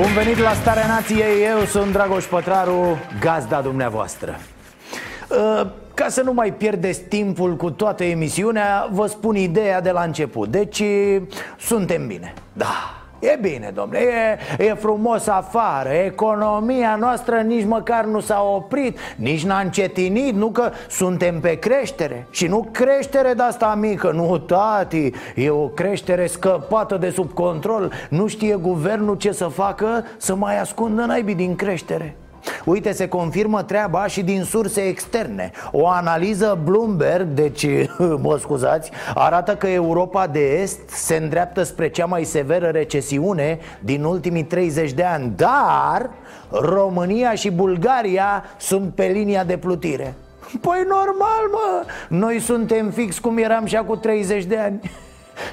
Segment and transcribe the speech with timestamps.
[0.00, 4.38] Bun venit la Starea Nației, eu sunt Dragoș Pătraru, gazda dumneavoastră.
[5.28, 10.02] Uh, Ca să nu mai pierdeți timpul cu toată emisiunea, vă spun ideea de la
[10.02, 10.48] început.
[10.48, 10.82] Deci,
[11.58, 18.20] suntem bine, da E bine, domnule, e, e frumos afară Economia noastră nici măcar nu
[18.20, 22.26] s-a oprit Nici n-a încetinit Nu că suntem pe creștere.
[22.30, 27.92] Și nu creștere de asta mică Nu, tati, e o creștere scăpată de sub control.
[28.10, 32.16] Nu știe guvernul ce să facă Să mai ascundă naibii din creștere
[32.64, 35.50] Uite, se confirmă treaba și din surse externe.
[35.70, 37.66] O analiză Bloomberg, deci,
[38.22, 44.04] mă scuzați Arată că Europa de Est se îndreaptă spre cea mai severă recesiune din
[44.04, 46.10] ultimii 30 de ani Dar
[46.50, 50.14] România și Bulgaria sunt pe linia de plutire.
[50.60, 51.84] Păi normal, mă!
[52.08, 54.80] Noi suntem fix cum eram și acum 30 de ani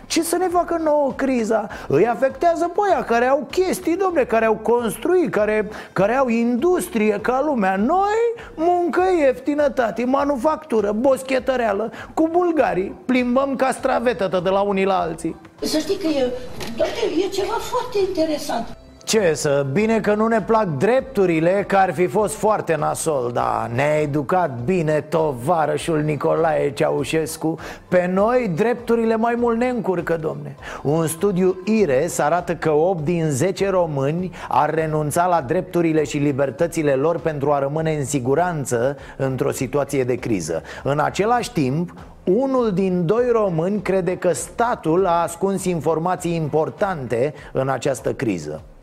[0.05, 1.67] ce să ne facă nouă criza?
[1.88, 7.19] Îi afectează pe aia care au chestii, domne, care au construit, care, care au industrie
[7.22, 7.75] ca lumea.
[7.75, 11.91] Noi, muncă ieftină, tati, manufactură, boschetăreală.
[12.13, 15.36] Cu bulgarii, plimbăm ca stravetă de la unii la alții.
[15.61, 16.31] Să știi că e,
[16.75, 21.94] doamne, e ceva foarte interesant Ce să, bine că nu ne plac drepturile, că ar
[21.94, 27.58] fi fost foarte nasol Da, ne-a educat bine tovarășul Nicolae Ceaușescu.
[27.88, 30.56] Pe noi drepturile mai mult ne încurcă, domne.
[30.84, 36.94] Un studiu IRES arată că 8 din 10 români ar renunța la drepturile și libertățile
[36.94, 40.62] lor pentru a rămâne în siguranță într-o situație de criză.
[40.84, 41.94] În același timp,
[42.24, 48.62] unul din doi români crede că statul a ascuns informații importante în această criză.
[48.63, 48.75] Uh,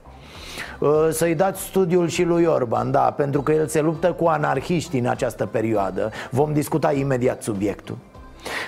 [1.11, 5.07] Să-i dați studiul și lui Orban, da, pentru că el se luptă cu anarhiștii în
[5.07, 6.11] această perioadă.
[6.31, 7.97] Vom discuta imediat subiectul.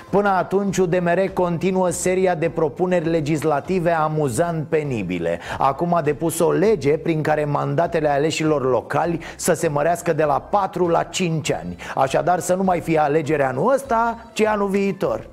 [0.09, 5.39] Până atunci, UDMR continuă seria de propuneri legislative amuzant penibile.
[5.57, 10.39] Acum a depus o lege prin care mandatele aleșilor locali să se mărească de la
[10.39, 11.75] 4 la 5 ani.
[11.95, 15.27] Așadar să nu mai fie alegerea anul ăsta, ci anul viitor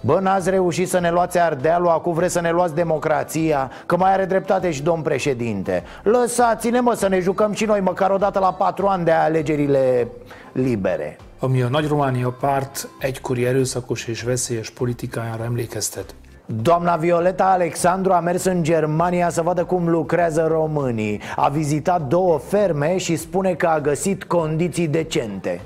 [0.00, 4.12] Bă, n-ați reușit să ne luați Ardealul, acum vreți să ne luați democrația Că mai
[4.12, 5.82] are dreptate și domn președinte.
[6.02, 10.08] Lăsați-ne mă să ne jucăm și noi măcar o dată la patru ani de alegerile
[10.52, 11.16] libere.
[11.38, 16.14] Ami a Nagy Románia párt egykori erőszakos és veszélyes politikájára emlékeztet.
[16.46, 21.20] Doamna Violeta Alexandru a mers în Germania să vadă cum lucrează românii.
[21.36, 25.60] A vizitat două ferme și spune că a găsit condiții decente.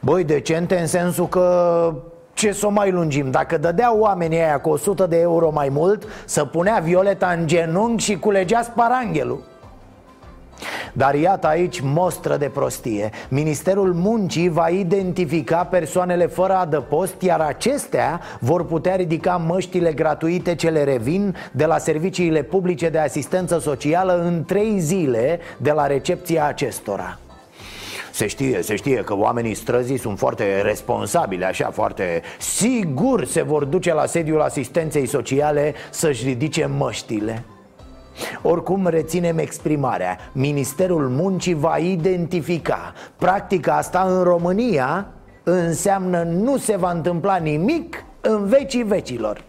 [0.00, 1.92] Băi, decente în sensul că
[2.34, 3.30] ce să o mai lungim?
[3.30, 8.04] Dacă dădea oamenii aia cu 100 de euro mai mult Să punea Violeta în genunchi
[8.04, 9.52] și culegea sparanghelul.
[10.92, 13.10] Dar iată aici mostră de prostie.
[13.28, 20.70] Ministerul Muncii va identifica persoanele fără adăpost Iar acestea vor putea ridica măștile gratuite ce
[20.70, 26.46] le revin De la serviciile publice de asistență socială în trei zile de la recepția
[26.46, 27.18] acestora
[28.14, 33.64] se știe, se știe că oamenii străzii sunt foarte responsabili, așa, foarte sigur se vor
[33.64, 37.44] duce la sediul asistenței sociale să-și ridice măștile.
[38.42, 40.18] Oricum reținem exprimarea.
[40.32, 42.92] Ministerul Muncii va identifica.
[43.16, 45.06] Practica asta în România
[45.42, 49.44] înseamnă nu se va întâmpla nimic în vecii vecilor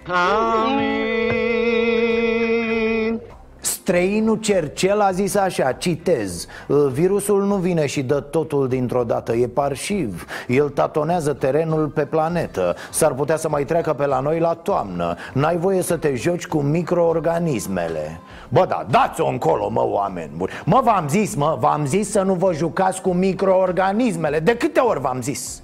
[3.65, 6.47] Străinul Cercel a zis așa, citez
[6.91, 10.25] Virusul nu vine și dă totul dintr-o dată, e parșiv.
[10.47, 12.75] El tatonează terenul pe planetă.
[12.91, 15.15] S-ar putea să mai treacă pe la noi la toamnă.
[15.33, 18.19] N-ai voie să te joci cu microorganismele.
[18.49, 20.51] Bă, da, dați-o încolo, mă, oameni buni.
[20.66, 24.40] Mă, v-am zis, mă, v-am zis să nu vă jucați cu microorganismele.
[24.40, 25.61] De câte ori v-am zis?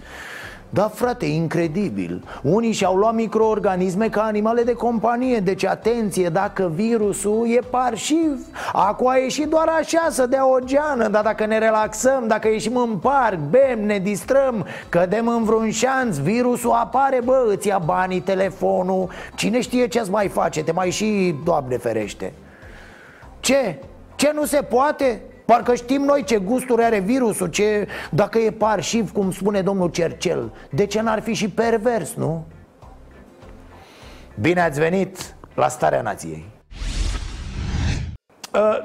[0.74, 7.48] Da, frate, incredibil Unii și-au luat microorganisme ca animale de companie Deci, atenție, dacă virusul
[7.50, 12.28] e parșiv Acum a ieșit doar așa să dea o geană Dar dacă ne relaxăm,
[12.28, 17.68] dacă ieșim în parc, bem, ne distrăm Cădem în vreun șanț, virusul apare, bă, îți
[17.68, 22.34] ia banii, telefonul Cine știe ce-ți mai face, te mai și, Doamne ferește
[23.40, 23.76] Ce?
[24.16, 25.22] Ce nu se poate?
[25.52, 30.54] Parcă știm noi ce gusturi are virusul, ce, dacă e parșiv, cum spune domnul Cercel
[30.70, 32.46] De ce n-ar fi și pervers, nu?
[34.42, 36.61] Bine ați venit la starea nației Uh,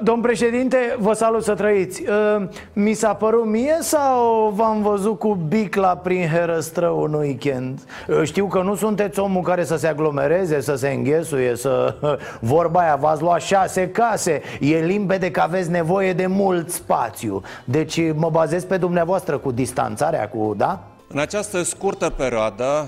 [0.03, 5.33] domn președinte, vă salut să trăiți uh, Mi s-a părut mie sau v-am văzut cu
[5.33, 7.79] bicla prin herăstrău un weekend?
[8.07, 11.95] Uh, știu că nu sunteți omul care să se aglomereze, să se înghesuie, să...
[12.39, 18.13] Vorba aia, v-ați luat șase case E limpede că aveți nevoie de mult spațiu Deci
[18.13, 20.53] mă bazez pe dumneavoastră cu distanțarea, cu...
[20.57, 20.83] da?
[21.07, 22.87] În această scurtă perioadă,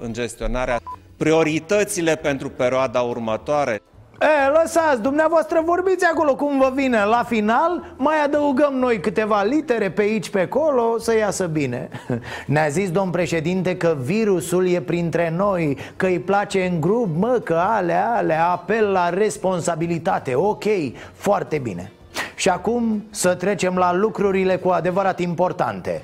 [0.00, 0.80] în gestionarea
[1.16, 3.82] prioritățile pentru perioada următoare
[4.20, 7.04] E, lăsați, dumneavoastră vorbiți acolo cum vă vine.
[7.04, 11.88] La final mai adăugăm noi câteva litere pe aici, pe acolo Să iasă bine.
[12.46, 17.40] Ne-a zis domn președinte că virusul e printre noi Că îi place în grup, mă,
[17.44, 20.34] că alea, alea Apel la responsabilitate.
[20.34, 20.64] Ok,
[21.12, 21.92] foarte bine.
[22.34, 26.02] Și acum să trecem la lucrurile cu adevărat importante.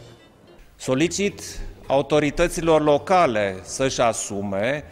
[0.77, 1.41] Solicit
[1.87, 4.85] autorităților locale să-și asume,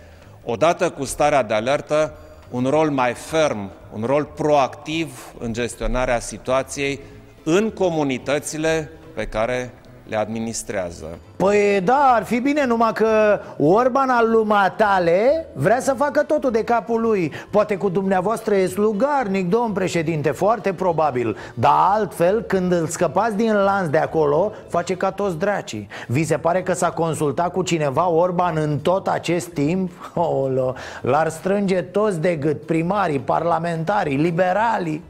[0.45, 2.17] odată cu starea de alertă,
[2.53, 7.01] un rol mai ferm, un rol proactiv în gestionarea situației
[7.45, 9.75] în comunitățile pe care
[10.09, 11.07] le administrează.
[11.37, 16.65] Păi da, ar fi bine numai că Orban al lumatale vrea să facă totul de
[16.65, 17.33] capul lui.
[17.51, 21.37] Poate cu dumneavoastră e slugarnic, domn președinte, foarte probabil.
[21.55, 25.89] Dar altfel, când îl scăpați din lanț de acolo, face ca toți dracii.
[26.07, 29.91] Vi se pare că s-a consultat cu cineva Orban în tot acest timp?
[31.01, 35.03] l-ar strânge toți de gât, primarii, parlamentarii, liberalii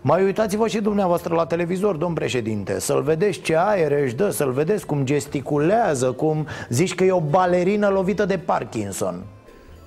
[0.00, 2.80] mai uitați-vă și dumneavoastră la televizor, domn președinte.
[2.80, 7.20] Să-l vedeți ce aer își dă, să-l vedeți cum gesticulează Cum zici că e o
[7.20, 9.22] balerină lovită de Parkinson.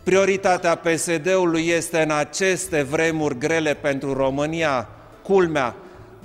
[0.04, 4.88] Prioritatea PSD-ului este în aceste vremuri grele pentru România.
[5.24, 5.76] Culmea,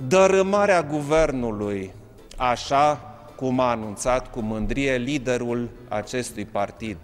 [0.07, 1.93] dărâmarea guvernului
[2.37, 6.97] Așa cum a anunțat cu mândrie liderul acestui partid.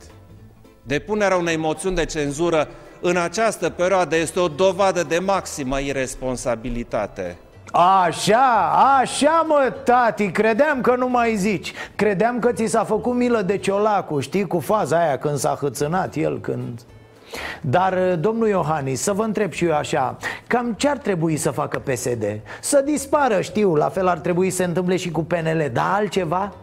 [0.83, 2.67] Depunerea unei moțiuni de cenzură
[3.01, 7.37] în această perioadă este o dovadă de maximă irresponsabilitate.
[8.05, 8.71] Așa,
[9.01, 13.57] așa mă, tati, credeam că nu mai zici Credeam că ți s-a făcut milă de
[13.57, 16.81] ciolacu, știi, cu faza aia când s-a hățânat el când...
[17.61, 21.79] Dar, domnul Iohannis, să vă întreb și eu așa Cam ce ar trebui să facă
[21.79, 22.39] PSD?
[22.61, 26.53] Să dispară, știu, la fel ar trebui să se întâmple și cu PNL Dar altceva?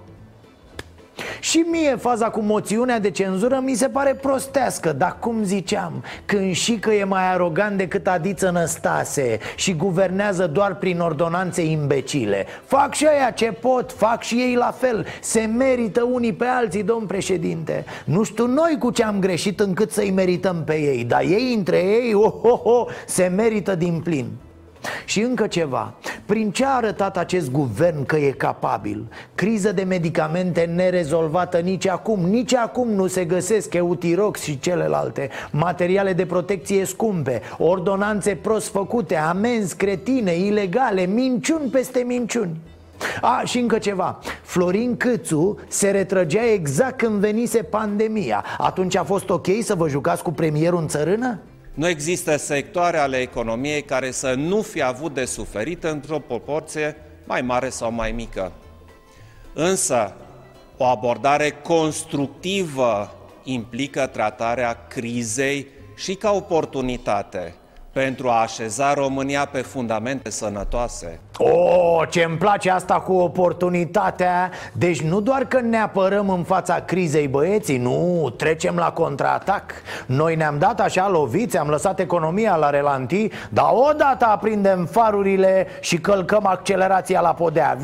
[1.40, 6.54] Și mie faza cu moțiunea de cenzură mi se pare prostească Dar cum ziceam, când
[6.54, 12.46] și că e mai arogant decât Adiță Năstase Și guvernează doar prin ordonanțe imbecile.
[12.64, 15.06] Fac și aia ce pot, fac și ei la fel.
[15.20, 17.84] Se merită unii pe alții, domn președinte.
[18.04, 21.78] Nu știu noi cu ce am greșit încât să-i merităm pe ei Dar ei între
[21.78, 24.26] ei, oh, oh, oh, se merită din plin
[25.04, 25.94] și încă ceva,
[26.26, 29.06] prin ce a arătat acest guvern că e capabil?
[29.34, 35.30] Criză de medicamente nerezolvată nici acum, nici acum nu se găsesc Eutirox și celelalte.
[35.50, 42.60] Materiale de protecție scumpe, ordonanțe prost făcute, amenzi cretine, ilegale, minciuni peste minciuni.
[43.20, 44.18] A, și încă ceva.
[44.42, 48.44] Florin Câțu se retrăgea exact când venise pandemia.
[48.58, 51.38] Atunci a fost ok să vă jucați cu premierul în țărână?
[51.78, 57.42] Nu există sectoare ale economiei care să nu fi avut de suferit într-o proporție mai
[57.42, 58.52] mare sau mai mică.
[59.54, 60.14] Însă,
[60.76, 63.14] o abordare constructivă
[63.44, 65.66] implică tratarea crizei
[65.96, 67.54] și ca oportunitate
[67.92, 71.20] pentru a așeza România pe fundamente sănătoase.
[71.36, 74.50] O, oh, ce îmi place asta cu oportunitatea.
[74.72, 79.72] Deci nu doar că ne apărăm în fața crizei băieții Nu, trecem la contraatac.
[80.06, 85.98] Noi ne-am dat așa loviți, am lăsat economia la relanti Dar odată aprindem farurile și
[85.98, 87.76] călcăm accelerația la podea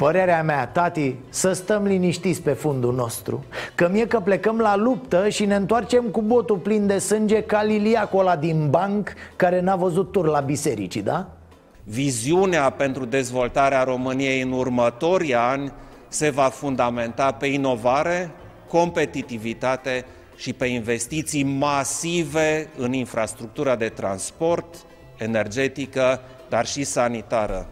[0.00, 5.28] Părerea mea, tati, să stăm liniștiți pe fundul nostru Că mie că plecăm la luptă
[5.28, 9.76] și ne întoarcem cu botul plin de sânge Ca liliacul ăla din banc care n-a
[9.76, 11.28] văzut tur la biserici, da?
[11.84, 15.72] Viziunea pentru dezvoltarea României în următorii ani
[16.08, 18.30] se va fundamenta pe inovare,
[18.68, 20.04] competitivitate
[20.36, 24.74] și pe investiții masive în infrastructura de transport,
[25.16, 27.68] energetică, dar și sanitară.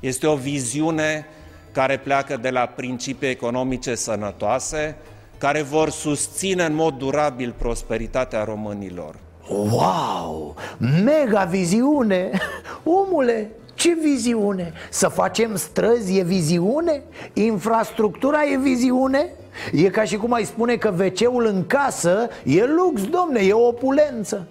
[0.00, 1.26] Este o viziune
[1.72, 4.96] care pleacă de la principii economice sănătoase,
[5.38, 9.14] care vor susține în mod durabil prosperitatea românilor.
[9.48, 10.56] Wow!
[11.04, 12.30] Mega viziune!
[12.84, 14.72] Omule, ce viziune?
[14.90, 17.02] Să facem străzi e viziune?
[17.32, 19.28] Infrastructura e viziune?
[19.72, 24.46] E ca și cum ai spune că wc în casă e lux, domne, e opulență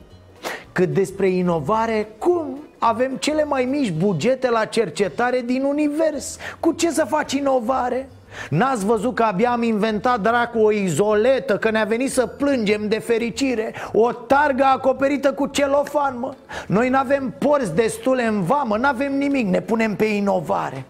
[0.71, 2.50] Cât despre inovare, cum?
[2.83, 8.09] Avem cele mai mici bugete la cercetare din univers Cu ce să faci inovare?
[8.49, 12.99] N-ați văzut că abia am inventat dracu o izoletă Că ne-a venit să plângem de
[12.99, 16.33] fericire O targă acoperită cu celofan, mă
[16.67, 20.85] Noi n-avem porți destule în vamă N-avem nimic, ne punem pe inovare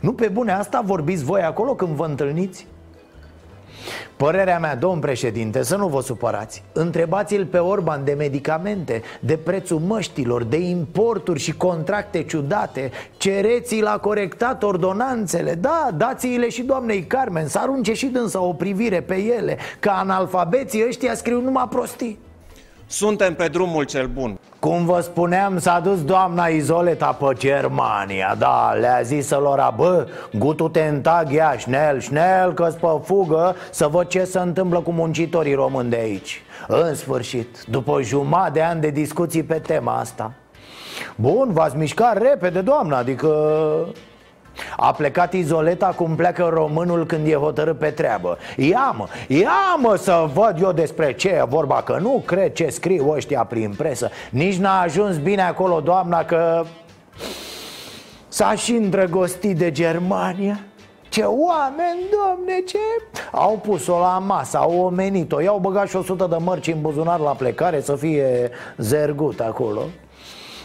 [0.00, 2.66] Nu pe bune, asta vorbiți voi acolo când vă întâlniți?
[4.16, 6.62] Părerea mea, domn președinte, să nu vă supărați.
[6.72, 12.90] Întrebați-l pe Orban de medicamente, de prețul măștilor, de importuri și contracte ciudate.
[13.16, 15.54] Cereți-l a corectat ordonanțele.
[15.54, 17.48] Da, dați-le și doamnei Carmen.
[17.48, 19.58] Să arunce și dânsa o privire pe ele.
[19.80, 22.18] Că analfabeții ăștia scriu numai prostii
[22.92, 24.38] Suntem pe drumul cel bun.
[24.58, 28.34] Cum vă spuneam, s-a dus doamna Izoleta pe Germania.
[28.38, 30.06] Da, le-a zis lor, bă,
[30.38, 35.54] gutu te întaghia, șnel, șnel, că pe fugă Să văd ce se întâmplă cu muncitorii
[35.54, 36.42] români de aici.
[36.68, 40.32] În sfârșit, după jumătate de ani de discuții pe tema asta.
[41.16, 43.28] Bun, v-ați mișcat repede, doamna, adică...
[44.76, 48.38] A plecat Izoleta cum pleacă românul când e hotărât pe treabă.
[48.56, 52.68] Ia mă, ia mă să văd eu despre ce e vorba Că nu cred ce
[52.68, 54.10] scriu ăștia prin presă.
[54.30, 56.64] Nici n-a ajuns bine acolo doamna că
[58.28, 60.60] S-a și îndrăgostit de Germania.
[61.08, 62.78] Ce oameni, domne, ce?
[63.32, 65.40] Au pus-o la masă, au omenit-o.
[65.40, 69.82] I-au băgat și 100 de mărci în buzunar la plecare Să fie zergut acolo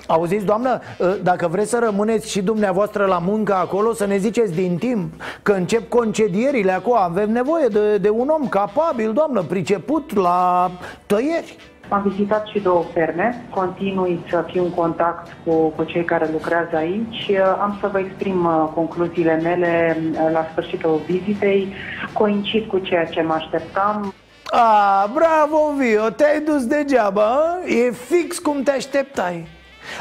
[0.07, 0.79] Auziți, doamnă,
[1.23, 5.51] dacă vreți să rămâneți și dumneavoastră la muncă acolo Să ne ziceți din timp că
[5.51, 10.71] încep concedierile acolo Avem nevoie de, de un om capabil, doamnă, priceput la
[11.05, 11.57] tăieri
[11.89, 16.75] am vizitat și două ferme, continui să fiu în contact cu, cu cei care lucrează
[16.75, 17.31] aici.
[17.61, 21.73] Am să vă exprim uh, concluziile mele uh, la sfârșitul vizitei.
[22.13, 24.13] Coincid cu ceea ce mă așteptam.
[24.45, 27.59] A, bravo, Vio, te-ai dus degeaba, a?
[27.65, 29.47] e fix cum te așteptai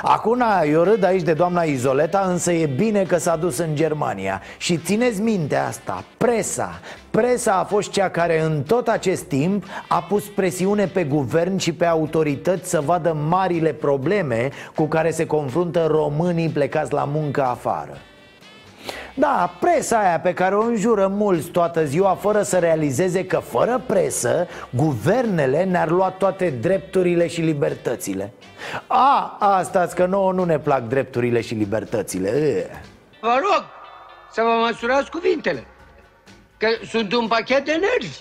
[0.02, 4.42] Acum, eu râd aici de doamna Izoleta, însă e bine că s-a dus în Germania.
[4.56, 6.80] Și țineți minte asta, presa.
[7.10, 11.72] Presa a fost cea care în tot acest timp a pus presiune pe guvern și
[11.72, 17.98] pe autorități să vadă marile probleme cu care se confruntă românii plecați la muncă afară
[19.14, 23.82] da, presa aia pe care o înjură mulți toată ziua Fără să realizeze că fără
[23.86, 28.32] presă Guvernele ne-ar lua toate drepturile și libertățile.
[28.86, 32.30] A, asta că nouă nu ne plac drepturile și libertățile
[33.20, 33.64] Vă rog
[34.32, 35.66] să vă măsurați cuvintele
[36.56, 38.18] Că sunt un pachet de nervi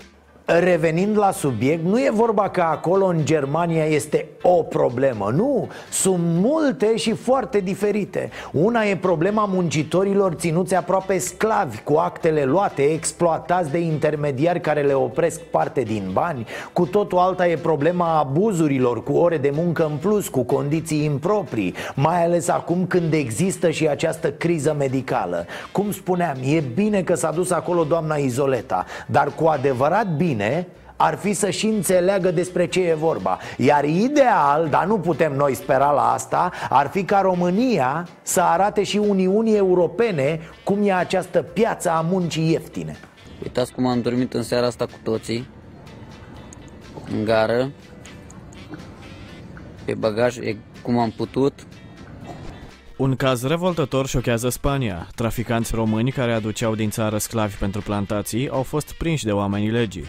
[0.48, 5.32] Revenind la subiect, nu e vorba că acolo în Germania este o problemă.
[5.36, 8.30] Nu, sunt multe și foarte diferite.
[8.52, 14.94] Una e problema muncitorilor ținuți aproape sclavi Cu actele luate, exploatați de intermediari care le
[14.94, 16.46] opresc parte din bani.
[16.74, 21.74] Cu totul alta e problema abuzurilor Cu ore de muncă în plus, cu condiții improprii
[21.96, 25.46] Mai ales acum când există și această criză medicală.
[25.72, 30.68] Cum spuneam, e bine că s-a dus acolo doamna Izoleta Dar cu adevărat bine bine
[30.98, 35.54] ar fi să și înțeleagă despre ce e vorba Iar ideal, dar nu putem noi
[35.54, 41.42] spera la asta Ar fi ca România să arate și Uniunii Europene Cum e această
[41.42, 42.96] piață a muncii ieftine
[43.44, 45.48] Uitați cum am dormit în seara asta cu toții
[47.12, 47.72] În gară
[49.86, 51.54] Pe bagaj, e cum am putut
[52.98, 55.08] un caz revoltător șochează Spania.
[55.16, 60.06] Traficanți români care aduceau din țară sclavi pentru plantații au fost prinși de oamenii legii.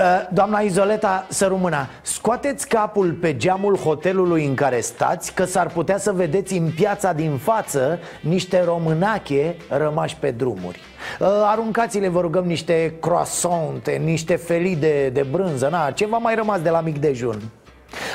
[0.00, 1.88] Uh, doamna Izoleta, să rămână.
[2.02, 7.12] Scoateți capul pe geamul hotelului în care stați Că s-ar putea să vedeți în piața
[7.12, 10.80] din față Niște românache rămași pe drumuri.
[11.20, 16.60] Uh, Aruncați-le, vă rugăm, niște croissante Niște felii de, de brânză na, Ceva mai rămas
[16.60, 17.40] de la mic dejun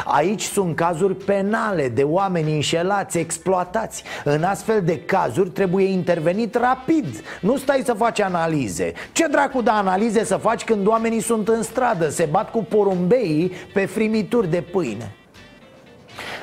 [0.06, 4.04] Aici sunt cazuri penale de oameni înșelați, exploatați.
[4.24, 7.24] În astfel de cazuri trebuie intervenit rapid.
[7.42, 8.94] Nu stai să faci analize.
[9.12, 12.10] Ce dracu de analize să faci când oamenii sunt în stradă?
[12.10, 15.16] Se bat cu porumbeii pe frimituri de pâine.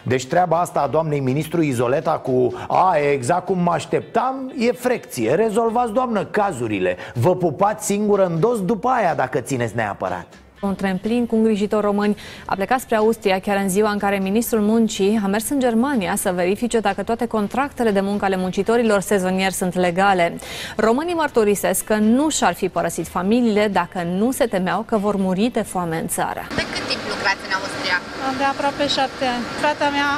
[0.02, 5.34] Deci treaba asta a doamnei ministru Izoleta cu A, exact cum mă așteptam, e frecție.
[5.34, 6.96] Rezolvați, doamnă, cazurile.
[7.14, 11.84] Vă pupați singură în dos după aia dacă țineți neapărat un tren plin cu îngrijitori
[11.84, 15.60] români a plecat spre Austria chiar în ziua în care ministrul muncii a mers în
[15.60, 20.36] Germania să verifice dacă toate contractele de muncă ale muncitorilor sezonieri sunt legale.
[20.76, 25.50] Românii mărturisesc că nu și-ar fi părăsit familiile dacă nu se temeau că vor muri
[25.52, 26.42] de foame în țară.
[26.60, 27.96] De cât timp lucrați în Austria?
[28.40, 29.44] De aproape șapte ani.
[29.60, 30.10] Frata mea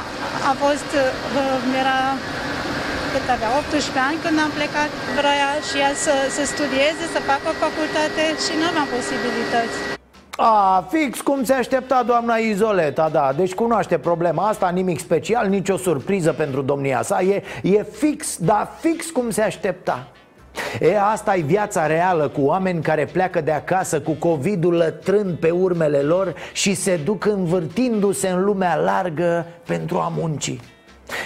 [0.51, 1.99] a fost, uh, era
[3.13, 7.49] cât avea 18 ani când am plecat, vrea și ea să, să studieze, să facă
[7.65, 9.94] facultate și nu aveam posibilități.
[10.37, 15.76] A, fix cum se aștepta doamna Izoleta, da Deci cunoaște problema asta, nimic special, nicio
[15.76, 20.07] surpriză pentru domnia sa E, e fix, da, fix cum se aștepta
[20.81, 25.50] E, asta e viața reală cu oameni care pleacă de acasă cu COVID-ul lătrând pe
[25.50, 30.59] urmele lor și se duc învârtindu-se în lumea largă pentru a munci.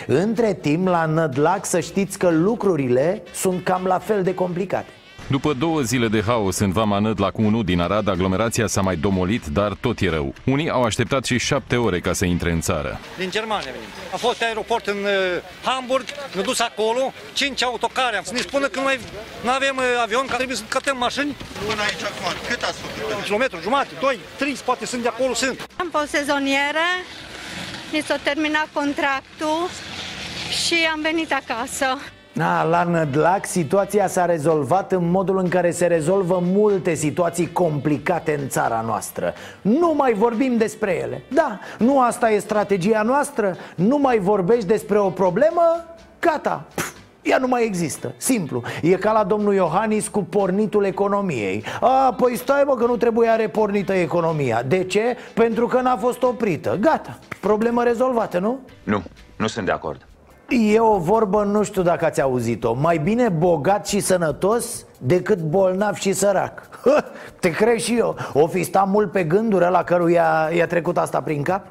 [0.07, 4.87] Între timp, la Nădlac să știți că lucrurile sunt cam la fel de complicate.
[5.31, 9.47] După două zile de haos în Vama Nădlac 1 din Arad, aglomerația s-a mai domolit,
[9.47, 10.35] dar tot e rău.
[10.45, 13.01] Unii au așteptat și șapte ore ca să intre în țară.
[13.19, 13.89] Din Germania venim.
[14.13, 15.11] Am fost pe aeroport în uh,
[15.65, 16.05] Hamburg,
[16.35, 18.21] ne dus acolo, cinci autocare.
[18.25, 18.99] Să ne spună că noi
[19.45, 21.37] nu avem uh, avion, că trebuie să cătăm mașini.
[21.67, 23.15] Până aici acum, cât ați făcut?
[23.15, 25.67] Un kilometru, jumate, doi, trei, poate sunt de acolo, sunt.
[25.77, 26.87] Am fost sezonieră,
[27.93, 29.69] mi s-a terminat contractul
[30.65, 31.99] și am venit acasă.
[32.33, 38.39] Na, la Nădlac situația s-a rezolvat în modul în care se rezolvă multe situații complicate
[38.41, 39.35] în țara noastră.
[39.63, 41.23] Nu mai vorbim despre ele.
[41.29, 45.63] Da, nu asta e strategia noastră Nu mai vorbești despre o problemă
[46.21, 48.63] Gata, Pff, ea nu mai există, simplu.
[48.83, 51.65] E ca la domnul Iohannis cu pornitul economiei.
[51.81, 54.63] A, păi stai mă că nu trebuia repornită economia.
[54.63, 55.17] De ce?
[55.35, 56.77] Pentru că n-a fost oprită.
[56.81, 58.59] Gata, problemă rezolvată, nu?
[58.85, 59.03] Nu,
[59.37, 60.08] nu sunt de acord.
[60.50, 62.73] E o vorbă, nu știu dacă ați auzit-o.
[62.73, 66.69] Mai bine bogat și sănătos decât bolnav și sărac.
[67.40, 68.17] Te crezi și eu.
[68.33, 71.67] O fi stat mult pe gânduri la căruia i-a trecut asta prin cap?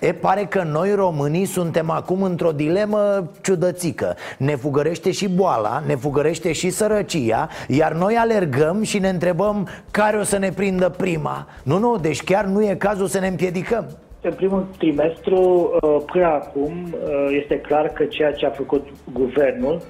[0.00, 4.16] E, pare că noi românii suntem acum într-o dilemă ciudățică.
[4.38, 10.16] Ne fugărește și boala, ne fugărește și sărăcia Iar noi alergăm și ne întrebăm care
[10.16, 11.46] o să ne prindă prima.
[11.62, 13.86] Nu, nu, deci chiar nu e cazul să ne împiedicăm
[14.22, 15.38] În primul trimestru,
[15.82, 19.80] uh, până acum, uh, este clar că ceea ce a făcut guvernul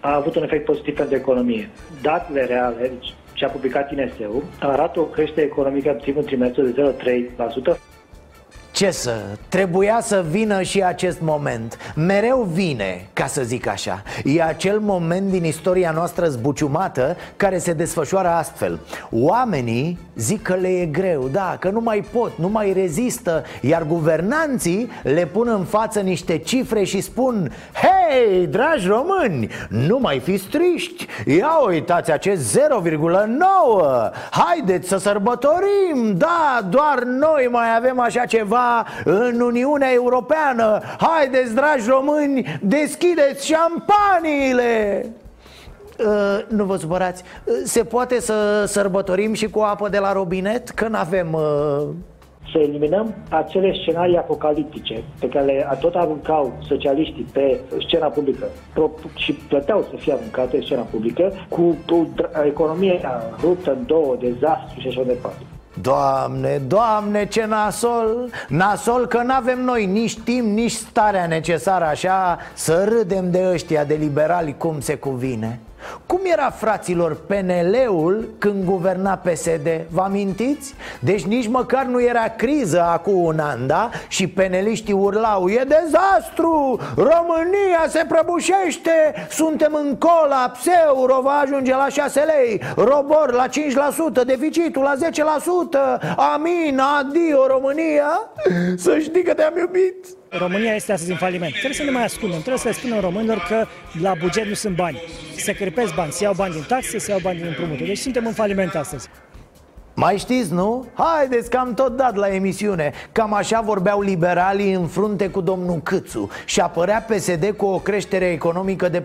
[0.00, 1.70] a avut un efect pozitiv pentru economie.
[2.02, 6.94] Datele reale, deci ce a publicat INSEU, arată o creștere economică în primul trimestru de
[7.72, 7.95] 0,3%.
[8.76, 9.14] Ce să,
[9.48, 11.92] trebuia să vină și acest moment.
[11.94, 14.02] Mereu vine, ca să zic așa.
[14.24, 18.80] E acel moment din istoria noastră zbuciumată Care se desfășoară astfel.
[19.10, 23.82] Oamenii zic că le e greu Da, că nu mai pot, nu mai rezistă Iar
[23.86, 30.46] guvernanții le pun în față niște cifre și spun Hei, dragi români, nu mai fiți
[30.46, 31.06] triști.
[31.26, 32.60] Ia uitați acest 0,9
[34.30, 36.14] Haideți să sărbătorim.
[36.16, 38.65] Da, doar noi mai avem așa ceva
[39.04, 45.04] în Uniunea Europeană Haideți, dragi români, deschideți șampaniile
[45.98, 50.68] Uh, nu vă supărați Uh, Se poate să sărbătorim și cu apă de la robinet?
[50.68, 51.32] Că n-avem...
[51.32, 51.88] Uh...
[52.52, 58.90] Să eliminăm acele scenarii apocaliptice pe care le tot aruncau socialiștii pe scena publică pro-
[59.14, 64.16] și plăteau să fie aruncate în scena publică cu o dr- economia ruptă în două,
[64.20, 65.42] dezastru și așa mai departe.
[65.80, 72.84] Doamne, doamne, ce nasol Nasol că n-avem noi nici timp, nici starea necesară așa Să
[72.84, 75.60] râdem de ăștia de liberali cum se cuvine
[76.06, 79.68] cum era, fraților, PNL-ul când guverna PSD?
[79.88, 80.74] Vă amintiți?
[81.00, 83.90] Deci nici măcar nu era criză acum un an, da?
[84.08, 86.80] Și peneliștii urlau E dezastru!
[86.96, 89.26] România se prăbușește!
[89.30, 90.66] Suntem în colaps!
[90.86, 93.46] Euro va ajunge la 6 lei Robor la
[94.22, 94.94] 5% Deficitul la
[96.06, 98.30] 10% Amin, adio România
[98.76, 100.06] Să știi că te-am iubit
[100.38, 101.52] România este astăzi în faliment.
[101.52, 103.66] Trebuie să ne mai ascundem, trebuie să le spunem românilor că
[104.00, 105.02] la buget nu sunt bani.
[105.36, 107.86] Se crepesc bani, se iau bani din taxe, se iau bani din împrumuturi.
[107.86, 109.08] Deci suntem în faliment astăzi.
[109.98, 110.86] Mai știți, nu?
[110.94, 112.92] Haideți că am tot dat la emisiune.
[113.12, 118.24] Cam așa vorbeau liberalii în frunte cu domnul Câțu Și apărea PSD cu o creștere
[118.24, 119.04] economică de 4%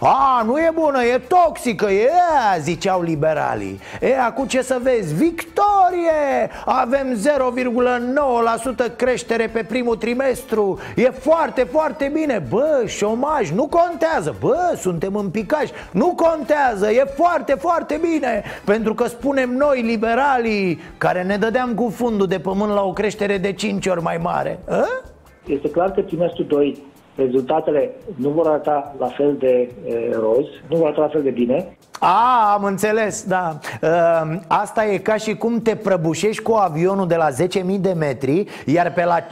[0.00, 3.80] A, nu e bună, e toxică, e aia, ziceau liberalii.
[4.00, 5.14] E, acum ce să vezi?
[5.14, 6.50] Victorie!
[6.64, 7.20] Avem
[8.92, 10.78] 0,9% creștere pe primul trimestru.
[10.96, 12.42] E foarte, foarte bine.
[12.48, 14.34] Bă, șomaj, nu contează.
[14.40, 15.70] Bă, suntem în picaj.
[15.90, 18.42] Nu contează, e foarte, foarte bine.
[18.64, 22.92] Pentru că spunem noi noi, liberalii, care ne dădeam cu fundul de pământ la o
[22.92, 24.84] creștere de 5 ori mai mare A?
[25.46, 26.82] Este clar că trimestrul 2
[27.16, 31.30] rezultatele nu vor arăta la fel de e, roz, nu vor arăta la fel de
[31.30, 31.76] bine.
[31.98, 37.14] A, am înțeles, da uh, Asta e ca și cum te prăbușești cu avionul de
[37.14, 39.26] la 10.000 de metri Iar pe la 5.000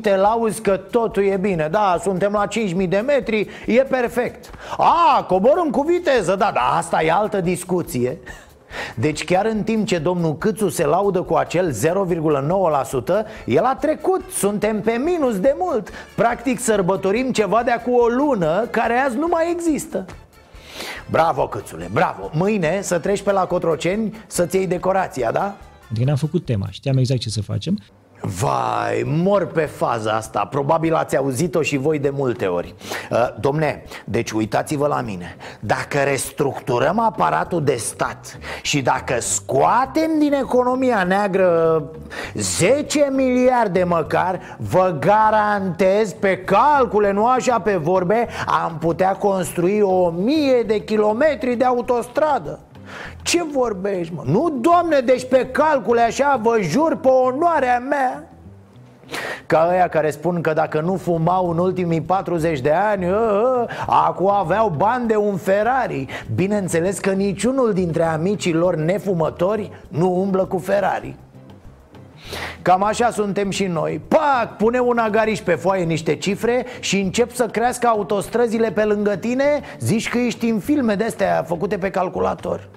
[0.00, 2.46] te lauzi că totul e bine Da, suntem la
[2.82, 8.18] 5.000 de metri, e perfect A, coborâm cu viteză, da, dar asta e altă discuție
[8.94, 11.76] deci chiar în timp ce domnul Câțu se laudă cu acel 0,9%
[13.46, 18.66] El a trecut, suntem pe minus de mult Practic sărbătorim ceva de acum o lună
[18.70, 20.04] care azi nu mai există
[21.10, 25.56] Bravo Câțule, bravo Mâine să treci pe la Cotroceni să-ți iei decorația, da?
[25.90, 27.78] Adică ne-am făcut tema, știam exact ce să facem.
[28.24, 30.44] Vai, mor pe faza asta.
[30.50, 32.74] Probabil ați auzit-o și voi de multe ori.
[33.10, 35.36] Uh, Domne, deci uitați-vă la mine.
[35.60, 41.82] Dacă restructurăm aparatul de stat Și dacă scoatem din economia neagră
[42.34, 50.10] 10 miliarde măcar Vă garantez pe calcule, nu așa pe vorbe Am putea construi o
[50.10, 52.58] mie de kilometri de autostradă
[53.22, 54.22] ce vorbești, mă?
[54.26, 58.26] Nu, domne, deci pe calcule așa vă jur pe onoarea mea.
[59.46, 63.66] Ca ăia care spun că dacă nu fumau în ultimii 40 de ani ă, ă,
[63.86, 66.06] Acum aveau bani de un Ferrari.
[66.34, 71.16] Bineînțeles că niciunul dintre amicii lor nefumători nu umblă cu Ferrari.
[72.62, 74.00] Cam așa suntem și noi.
[74.08, 79.16] Pac, pune un agariș pe foaie niște cifre Și încep să crească autostrăzile pe lângă
[79.16, 79.60] tine.
[79.78, 82.68] Zici că ești în filme de-astea făcute pe calculator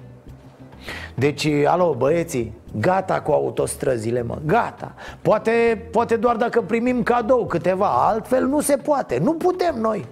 [1.14, 4.94] deci, alo, băieții, gata cu autostrăzile, mă, gata.
[5.22, 10.06] Poate, poate doar dacă primim cadou câteva, altfel nu se poate, nu putem noi.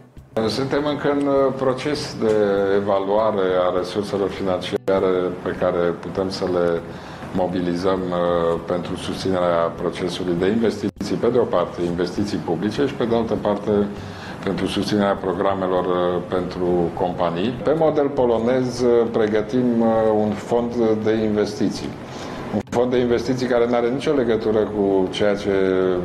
[0.49, 2.33] Suntem încă în uh, proces de
[2.77, 6.81] evaluare a resurselor financiare pe care putem să le
[7.35, 13.05] mobilizăm uh, pentru susținerea procesului de investiții, pe de o parte investiții publice și pe
[13.05, 13.71] de altă parte
[14.45, 17.51] pentru susținerea programelor uh, pentru companii.
[17.51, 19.87] Pe model polonez uh, pregătim uh,
[20.19, 21.89] un fond de investiții.
[22.55, 25.51] Un fond de investiții care nu are nicio legătură cu ceea ce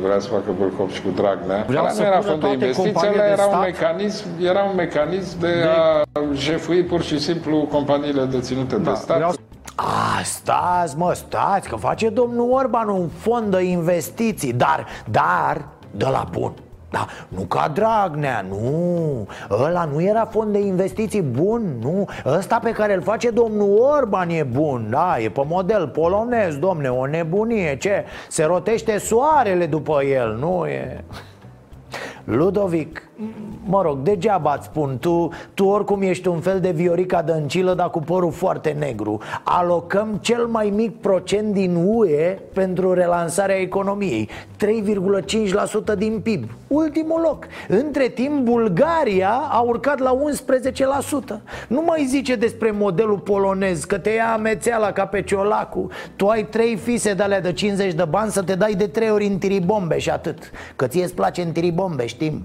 [0.02, 1.64] vrea să facă Vârcov și cu Dragnea.
[1.68, 6.02] Vreau nu era fond de investiții, era, un mecanism, era un mecanism de, de a
[6.34, 9.16] jefui pur și simplu companiile deținute da, de stat.
[9.16, 9.32] Vreau...
[9.74, 16.04] A, stați mă, stați, că face domnul Orban un fond de investiții, dar, dar, de
[16.04, 16.52] la bun
[16.90, 19.26] da, nu ca Dragnea, nu.
[19.50, 22.08] Ăla nu era fond de investiții bun, nu.
[22.26, 26.88] Ăsta pe care îl face domnul Orban e bun, da, e pe model polonez, domne,
[26.88, 28.04] o nebunie Ce?
[28.28, 31.04] Se rotește soarele după el, nu e...
[32.24, 33.09] Ludovic,
[33.64, 37.90] mă rog, degeaba îți spun tu, tu oricum ești un fel de Viorica Dăncilă, dar
[37.90, 39.20] cu părul foarte negru.
[39.44, 44.28] Alocăm cel mai mic procent din UE pentru relansarea economiei
[45.92, 47.46] 3,5% din PIB Ultimul loc.
[47.68, 50.18] Între timp, Bulgaria a urcat la
[51.36, 55.88] 11% Nu mai zice despre modelul polonez Că te ia amețeala ca pe ciolacu.
[56.16, 59.10] Tu ai trei fise de alea de 50 de bani Să te dai de trei
[59.10, 60.50] ori în tiribombe și atât.
[60.76, 62.44] Că ție îți place în tiribombe, știm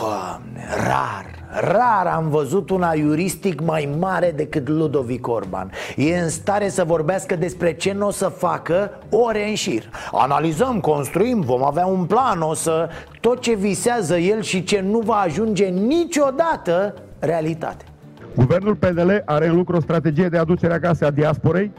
[0.00, 1.24] Doamne, rar,
[1.60, 5.70] rar am văzut un aiuristic mai mare decât Ludovic Orban.
[5.96, 9.82] E în stare să vorbească despre ce nu o să facă ore în șir.
[10.12, 12.88] Analizăm, construim, vom avea un plan, o să...
[13.20, 17.84] Tot ce visează el și ce nu va ajunge niciodată realitate.
[18.34, 21.72] Guvernul PNL are în lucru o strategie de aducere acasă a diasporei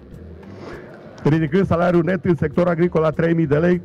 [1.24, 3.82] ridicând salariul net în sector agricol la 3.000 de lei.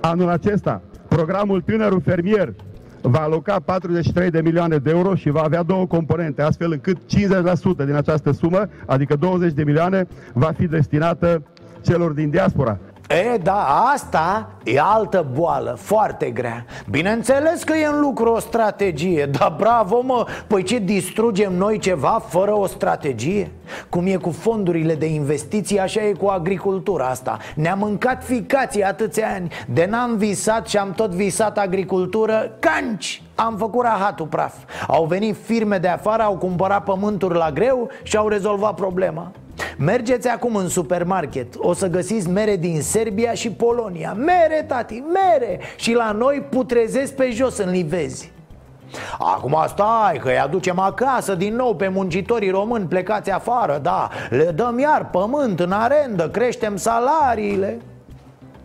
[0.00, 2.54] Anul acesta, programul Tânărul Fermier
[3.02, 7.84] va aloca 43 de milioane de euro și va avea două componente, astfel încât 50%
[7.84, 11.42] din această sumă, adică 20 de milioane, va fi destinată
[11.82, 12.78] celor din diaspora.
[13.12, 16.64] E, da, asta e altă boală, foarte grea.
[16.90, 22.22] Bineînțeles că e în lucru o strategie Dar bravo mă, păi ce distrugem noi ceva
[22.28, 23.50] fără o strategie?
[23.88, 27.38] Cum e cu fondurile de investiții, așa e cu agricultura asta.
[27.54, 33.22] Ne-am mâncat ficații atâția ani De n-am visat și am tot visat agricultură, canci!
[33.34, 34.54] Am făcut rahatul praf.
[34.86, 39.32] Au venit firme de afară, au cumpărat pământuri la greu și au rezolvat problema
[39.78, 41.54] Mergeți acum în supermarket.
[41.56, 44.12] O să găsiți mere din Serbia și Polonia.
[44.12, 45.60] Mere, tati, mere!
[45.76, 48.32] Și la noi putrezesc pe jos în livezi.
[49.18, 54.50] Acum stai că îi aducem acasă din nou pe muncitorii români plecați afară Da, le
[54.54, 57.78] dăm iar pământ în arendă, creștem salariile.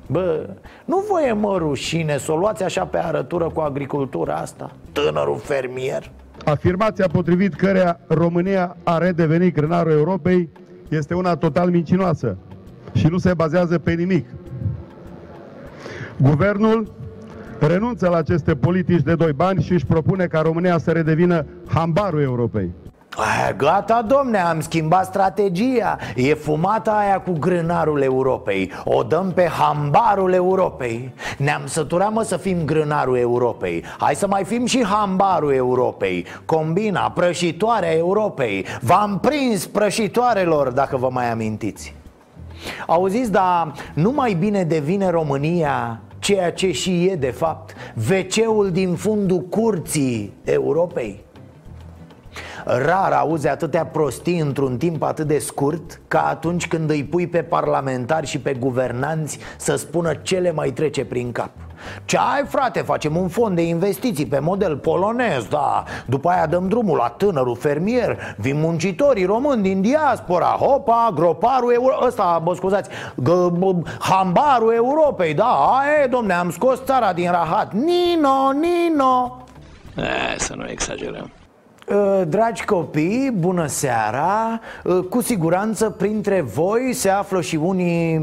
[0.08, 0.50] Bă,
[0.86, 5.38] nu vă e mă rușine să o luați așa pe arătură cu agricultura asta Tânărul
[5.38, 6.12] fermier?
[6.46, 10.50] Afirmația potrivit cărea România a redevenit grânarul Europei
[10.90, 12.38] este una total mincinoasă
[12.94, 14.26] și nu se bazează pe nimic.
[16.18, 16.92] Guvernul
[17.60, 22.22] renunță la aceste politici de doi bani și își propune ca România să redevină hambarul
[22.22, 22.72] Europei.
[23.20, 25.98] Aia, gata, domne, am schimbat strategia.
[26.16, 28.72] E fumata aia cu grânarul Europei.
[28.84, 31.14] O dăm pe hambarul Europei.
[31.38, 33.84] Ne-am săturat, mă, să fim grânarul Europei.
[33.98, 36.26] Hai să mai fim și hambarul Europei.
[36.46, 38.66] Combina, prășitoarea Europei.
[38.82, 41.96] V-am prins prășitoarelor, dacă vă mai amintiți.
[42.88, 47.74] Auziți, dar nu mai bine devine România ceea ce și e de fapt
[48.10, 51.26] wc din fundul curții Europei
[52.70, 57.42] Rar auzi atâtea prostii într-un timp atât de scurt Ca atunci când îi pui pe
[57.42, 61.50] parlamentari și pe guvernanți Să spună ce le mai trece prin cap.
[62.06, 65.84] Ce ai frate, facem un fond de investiții pe model polonez, da.
[66.06, 71.98] După aia dăm drumul la tânărul fermier Vin muncitorii români din diaspora Hopa, groparul Euro...
[72.06, 75.80] ăsta, bă scuzați, g- hambarul Europei, da.
[75.80, 77.74] Aia e, domne, am scos țara din rahat.
[77.74, 79.38] Nino, Nino.
[79.96, 81.32] E, să nu exagerăm.
[82.28, 84.60] Dragi copii, bună seara.
[85.10, 88.22] Cu siguranță printre voi se află și unii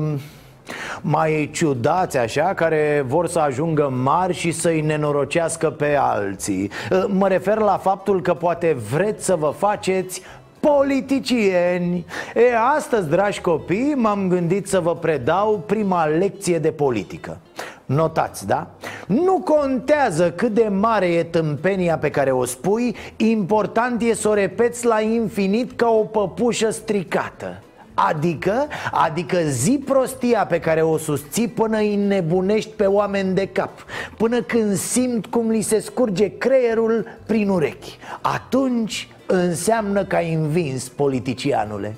[1.00, 6.70] mai ciudați așa Care vor să ajungă mari și să-i nenorocească pe alții.
[7.06, 10.22] Mă refer la faptul că poate vreți să vă faceți
[10.60, 12.06] politicieni.
[12.34, 12.40] E,
[12.76, 17.38] astăzi, dragi copii, m-am gândit să vă predau prima lecție de politică
[17.86, 18.70] Notați, da?
[19.06, 24.34] Nu contează cât de mare e tâmpenia pe care o spui Important e să o
[24.34, 27.62] repeți la infinit ca o păpușă stricată.
[27.94, 33.70] Adică, adică zi prostia pe care o susții până îi nebunești pe oameni de cap
[34.16, 37.98] Până când simt cum li se scurge creierul prin urechi.
[38.20, 41.96] Atunci înseamnă că ai învins politicianule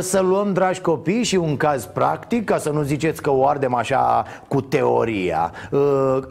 [0.00, 3.74] să luăm, dragi copii, și un caz practic Ca să nu ziceți că o ardem
[3.74, 5.52] așa cu teoria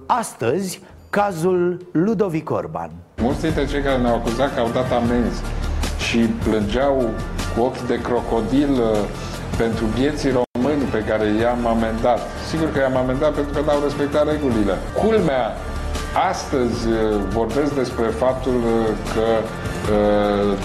[0.06, 2.92] Astăzi, cazul Ludovic Orban
[3.22, 5.42] Mulți dintre cei care ne-au acuzat că au dat amenzi
[6.08, 7.10] și plângeau
[7.56, 8.98] cu ochi de crocodil uh,
[9.58, 12.20] pentru vieții români pe care i-am amendat.
[12.50, 14.76] Sigur că i-am amendat pentru că n-au respectat regulile.
[15.04, 15.46] Culmea,
[16.32, 16.98] astăzi uh,
[17.38, 19.28] vorbesc despre faptul uh, că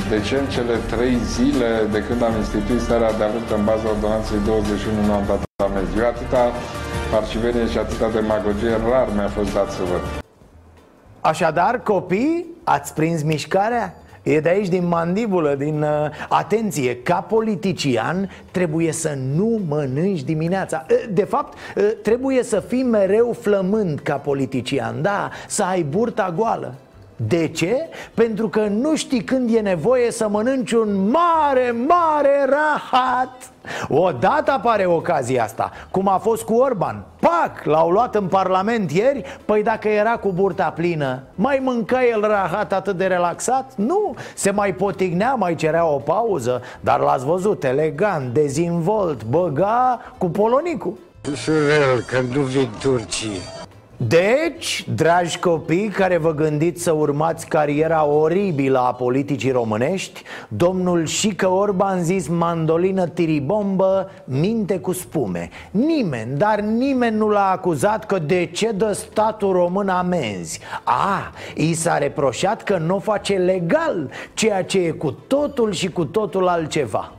[0.09, 3.89] de ce în cele trei zile de când am instituit starea de alert în baza
[3.89, 5.99] ordonanței 21 nu am dat amenzi.
[5.99, 6.53] Eu atâta
[7.11, 10.23] parcivenie și atâta demagogie rar mi-a fost dat să văd.
[11.21, 13.95] Așadar, copii, ați prins mișcarea?
[14.23, 15.83] E de aici din mandibulă, din...
[15.83, 15.89] Uh,
[16.29, 22.83] atenție, ca politician trebuie să nu mănânci dimineața uh, De fapt, uh, trebuie să fii
[22.83, 26.75] mereu flămând ca politician Da, să ai burta goală
[27.27, 27.89] de ce?
[28.15, 33.51] Pentru că nu știi când e nevoie să mănânci un mare, mare rahat.
[33.89, 37.05] Odată apare ocazia asta, cum a fost cu Orban.
[37.21, 39.39] Pac, l-au luat în Parlament ieri.
[39.45, 43.73] Păi dacă era cu burta plină Mai mânca el rahat atât de relaxat?
[43.77, 46.63] Nu, se mai potignea, mai cerea o pauză.
[46.81, 50.99] Dar l-ați văzut, elegant, dezinvolt Băga cu polonicul
[51.35, 53.60] Șurel, că nu vin turcii
[54.07, 61.49] deci, dragi copii care vă gândiți să urmați cariera oribilă a politicii românești Domnul Șică
[61.49, 65.49] Orban zis mandolină tiribombă, minte cu spume.
[65.71, 70.61] Nimeni, dar nimeni nu l-a acuzat că de ce dă statul român amenzi.
[70.85, 75.91] A, i s-a reproșat că nu o face legal, ceea ce e cu totul și
[75.91, 77.13] cu totul altceva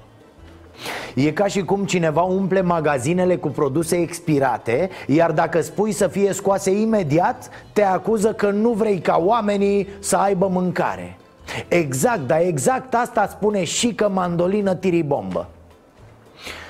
[1.16, 6.34] E ca și cum cineva umple magazinele cu produse expirate Iar dacă spui să fie
[6.34, 11.18] scoase imediat Te acuză că nu vrei ca oamenii să aibă mâncare.
[11.68, 15.50] Exact, dar exact asta spune și că mandolină tiribombă.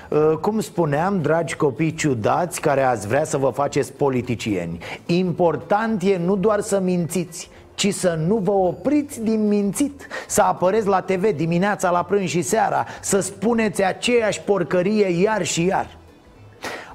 [0.10, 6.18] Uh, cum spuneam, dragi copii ciudați care ați vrea să vă faceți politicieni Important e
[6.26, 11.30] nu doar să mințiți ci să nu vă opriți din mințit Să apăreți la TV
[11.36, 15.88] dimineața, la prânz și seara Să spuneți aceeași porcărie iar și iar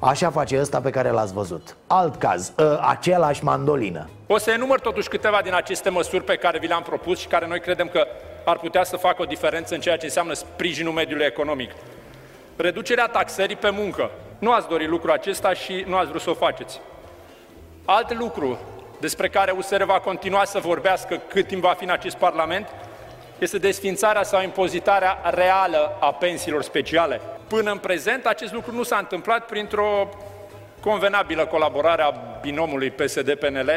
[0.01, 4.81] Așa face ăsta pe care l-ați văzut Alt caz, ă, același mandolină O să enumăr
[4.81, 8.07] totuși câteva din aceste măsuri pe care vi le-am propus și care noi credem că
[8.45, 11.71] ar putea să facă o diferență în ceea ce înseamnă sprijinul mediului economic.
[12.57, 14.11] Reducerea taxării pe muncă.
[14.39, 16.81] Nu ați dorit lucrul acesta și nu ați vrut să o faceți.
[17.85, 18.59] Alt lucru,
[19.01, 22.69] despre care USR va continua să vorbească cât timp va fi în acest Parlament,
[23.39, 27.21] este desfințarea sau impozitarea reală a pensiilor speciale.
[27.49, 30.09] Până în prezent, acest lucru nu s-a întâmplat printr-o
[30.81, 33.71] convenabilă colaborare a binomului PSD-PNL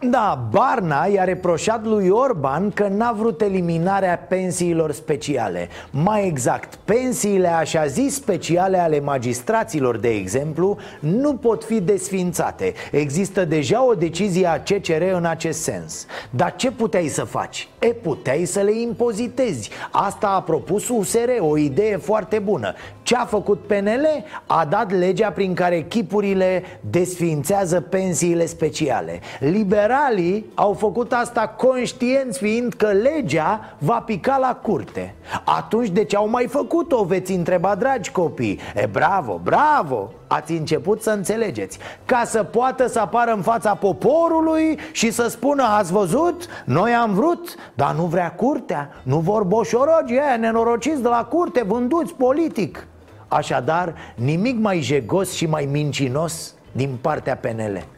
[0.00, 5.68] da, Barna i-a reproșat lui Orban că n-a vrut eliminarea pensiilor speciale.
[5.90, 12.72] Mai exact, pensiile așa zis speciale ale magistraților, de exemplu, nu pot fi desfințate.
[12.90, 16.06] Există deja o decizie a CCR în acest sens.
[16.30, 17.68] Dar ce puteai să faci?
[17.78, 19.70] E, puteai să le impozitezi.
[19.90, 22.74] Asta a propus USR, o idee foarte bună.
[23.02, 24.06] Ce a făcut PNL?
[24.46, 29.20] A dat legea prin care chipurile desfințează pensiile speciale.
[29.40, 36.04] Liber liberalii au făcut asta conștienți fiind că legea va pica la curte Atunci de
[36.04, 38.58] ce au mai făcut-o, veți întreba, dragi copii?
[38.74, 40.12] E bravo, bravo!
[40.26, 45.62] ați început să înțelegeți Ca să poată să apară în fața poporului și să spună
[45.62, 46.46] Ați văzut?
[46.64, 51.64] Noi am vrut, dar nu vrea curtea Nu vor boșorogi aia nenorociți de la curte,
[51.66, 52.86] vânduți politic
[53.28, 57.97] Așadar, nimic mai jegos și mai mincinos din partea PNL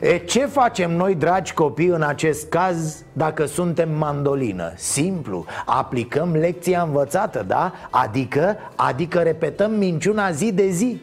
[0.00, 4.72] E, ce facem noi, dragi copii, în acest caz dacă suntem mandolină?
[4.76, 7.72] Simplu, aplicăm lecția învățată, da?
[7.90, 11.00] Adică, adică repetăm minciuna zi de zi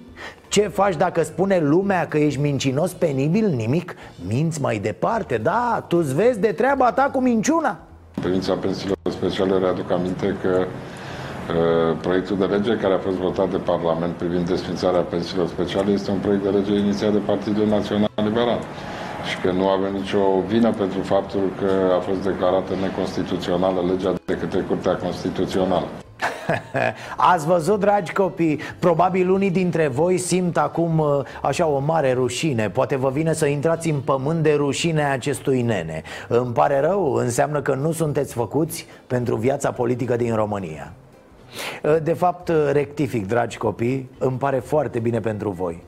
[0.47, 3.47] ce faci dacă spune lumea că ești mincinos penibil?
[3.47, 3.95] Nimic,
[4.27, 7.79] minți mai departe, da, tu îți vezi de treaba ta cu minciuna
[8.15, 10.65] În privința pensiilor speciale readuc aminte că uh,
[12.01, 16.17] proiectul de lege care a fost votat de Parlament privind desfințarea pensiilor speciale este un
[16.17, 18.59] proiect de lege inițiat de Partidul Național Liberal.
[19.29, 24.37] Și că nu avem nicio vină pentru faptul că a fost declarată neconstituțională legea de
[24.37, 25.87] către Curtea Constituțională.
[27.33, 32.69] Ați văzut, dragi copii, probabil unii dintre voi simt acum uh, așa o mare rușine.
[32.69, 36.01] Poate vă vine să intrați în pământ de rușine a acestui nene.
[36.27, 40.93] Îmi pare rău, înseamnă că nu sunteți făcuți pentru viața politică din România.
[40.97, 41.02] uh,
[42.03, 45.83] De fapt, uh, rectific, dragi copii, îmi pare foarte bine pentru voi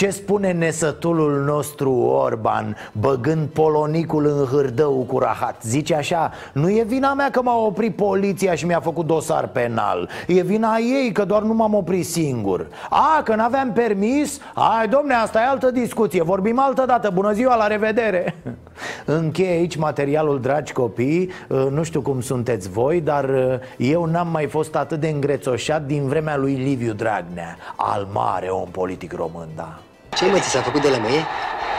[0.00, 5.62] ce spune nesătulul nostru Orban Băgând polonicul în hârdău cu rahat?
[5.62, 10.08] Zice așa Nu e vina mea că m-a oprit poliția și mi-a făcut dosar penal.
[10.26, 12.66] E vina ei că doar nu m-am oprit singur.
[12.90, 14.40] A, că n-aveam permis?
[14.54, 16.22] Ai, domne, asta e altă discuție.
[16.22, 18.36] Vorbim altă dată, bună ziua, la revedere.
[19.04, 21.30] Încheie aici materialul, dragi copii.
[21.70, 23.30] Nu știu cum sunteți voi Dar
[23.76, 28.68] eu n-am mai fost atât de îngrețoșat Din vremea lui Liviu Dragnea Al mare om
[28.70, 29.78] politic român, da
[30.14, 31.24] ce mă ți s-a făcut de lămâie?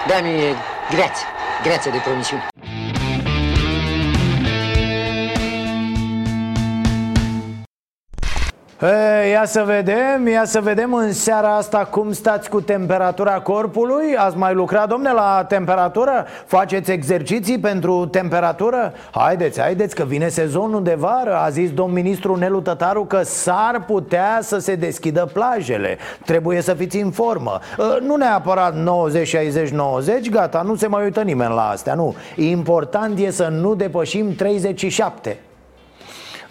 [0.08, 0.56] Da-mi
[0.90, 1.24] greață,
[1.62, 2.44] greață de promisiuni.
[8.82, 14.16] E, ia să vedem, ia să vedem în seara asta cum stați cu temperatura corpului.
[14.18, 16.26] Ați mai lucrat, domne, la temperatură?
[16.46, 18.94] Faceți exerciții pentru temperatură?
[19.12, 21.36] Haideți, haideți că vine sezonul de vară.
[21.36, 25.98] A zis domn ministru Nelu Tătaru că s-ar putea să se deschidă plajele.
[26.26, 27.60] Trebuie să fiți în formă.
[28.02, 32.16] Nu neapărat 90, 60, 90, gata, nu se mai uită nimeni la astea, nu.
[32.36, 35.51] Important e să nu depășim 37 Uh,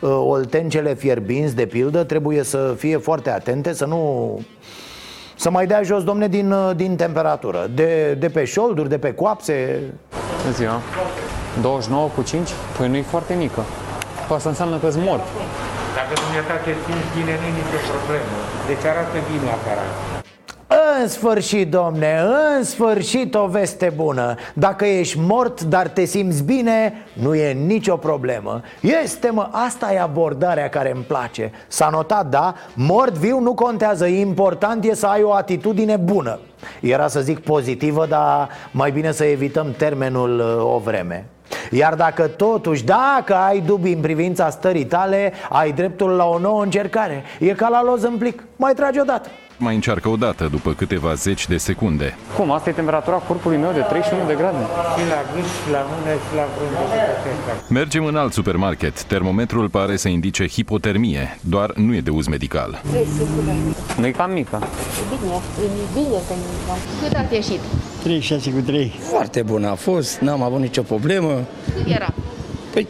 [0.07, 4.41] oltencele fierbinți, de pildă, trebuie să fie foarte atente să nu...
[5.37, 7.71] Să mai dea jos, domne, din, uh, din temperatură.
[7.75, 9.83] De, de pe șolduri, de pe coapse.
[10.43, 10.81] Bună ziua.
[11.61, 12.49] 29 cu 5?
[12.77, 13.63] Păi nu e foarte mică.
[14.27, 15.27] Păi asta înseamnă că-s mort.
[15.99, 18.37] Dacă dumneata te simți bine, nu e nicio problemă.
[18.69, 20.20] Deci arată bine aparat
[21.01, 22.23] în sfârșit, domne,
[22.57, 24.35] în sfârșit o veste bună.
[24.55, 28.61] Dacă ești mort, dar te simți bine, nu e nicio problemă.
[29.03, 31.53] Este, mă, asta e abordarea care îmi place.
[31.69, 32.55] S-a notat, da?
[32.75, 36.39] Mort viu nu contează, important e să ai o atitudine bună.
[36.81, 41.27] Era să zic pozitivă, dar mai bine să evităm termenul uh, o vreme.
[41.71, 46.63] Iar dacă totuși, dacă ai dubii în privința stării tale Ai dreptul la o nouă
[46.63, 47.23] încercare.
[47.39, 49.29] E ca la loz în plic, mai tragi odată
[49.61, 52.17] mai încearcă o dată după câteva zeci de secunde.
[52.37, 52.51] Cum?
[52.51, 54.57] Asta e temperatura corpului meu de 31 de grade?
[54.97, 57.69] Și la gât, și la mână, și la vrând.
[57.69, 59.03] Mergem în alt supermarket.
[59.03, 62.83] Termometrul pare să indice hipotermie, doar nu e de uz medical.
[63.97, 64.59] Nu e cam mică.
[64.63, 66.35] E bine, e bine că
[67.03, 67.61] Cât ați ieșit?
[68.03, 68.99] 36 cu 3.
[69.01, 71.33] Foarte bun a fost, n-am avut nicio problemă.
[71.77, 72.15] Cât era?
[72.73, 72.87] Păi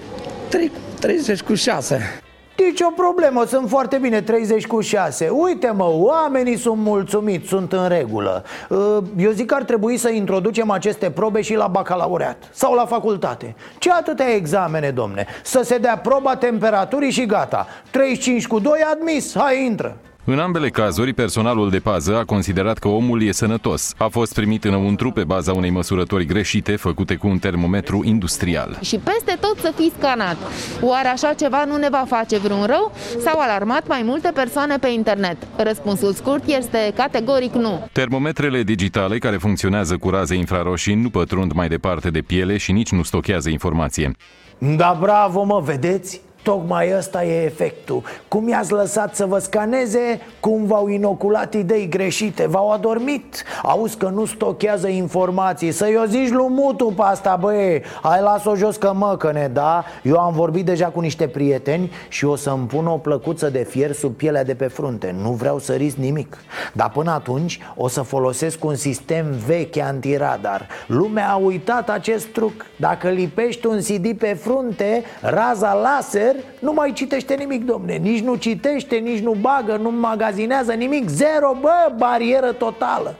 [0.48, 2.20] 3, 30 cu 6.
[2.66, 7.72] Nici o problemă, sunt foarte bine, 30 cu 6 Uite mă, oamenii sunt mulțumiți, sunt
[7.72, 8.44] în regulă.
[8.68, 12.86] Uh, Eu zic că ar trebui să introducem aceste probe și la bacalaureat Sau la
[12.86, 13.54] facultate.
[13.78, 15.26] Ce atâtea examene, domne?
[15.42, 17.66] Să se dea proba temperaturii și gata.
[17.90, 22.88] 35 cu 2 admis, hai intră în ambele cazuri, personalul de pază a considerat că
[22.88, 23.94] omul e sănătos.
[23.98, 28.78] A fost primit înăuntru pe baza unei măsurători greșite făcute cu un termometru industrial.
[28.82, 30.36] Și peste tot să fii scanat.
[30.80, 32.92] Oare așa ceva nu ne va face vreun rău?
[33.18, 35.36] S-au alarmat mai multe persoane pe internet.
[35.56, 37.88] Răspunsul scurt este categoric nu.
[37.92, 42.92] Termometrele digitale care funcționează cu raze infraroșii nu pătrund mai departe de piele și nici
[42.92, 44.12] nu stochează informație.
[44.58, 46.20] Da, bravo, mă, vedeți?
[46.42, 48.02] Tocmai ăsta e efectul.
[48.28, 53.44] Cum i-ați lăsat să vă scaneze, cum v-au inoculat idei greșite V-au adormit.
[53.62, 55.72] Auzi că nu stochează informații.
[55.72, 57.82] Să-i o zici lui Mutu pe asta, băie.
[58.02, 59.84] Hai las-o jos că măcăne, da?
[60.02, 63.92] Eu am vorbit deja cu niște prieteni Și o să-mi pun o plăcuță de fier
[63.92, 65.14] sub pielea de pe frunte.
[65.22, 66.36] Nu vreau să risc nimic.
[66.72, 70.68] Dar până atunci o să folosesc un sistem vechi antiradar.
[70.86, 72.66] Lumea a uitat acest truc.
[72.76, 77.96] Dacă lipești un CD pe frunte, raza laser menager nu mai citește nimic, domne.
[77.96, 81.08] Nici nu citește, nici nu bagă, nu magazinează nimic.
[81.08, 83.16] Zero, bă, barieră totală.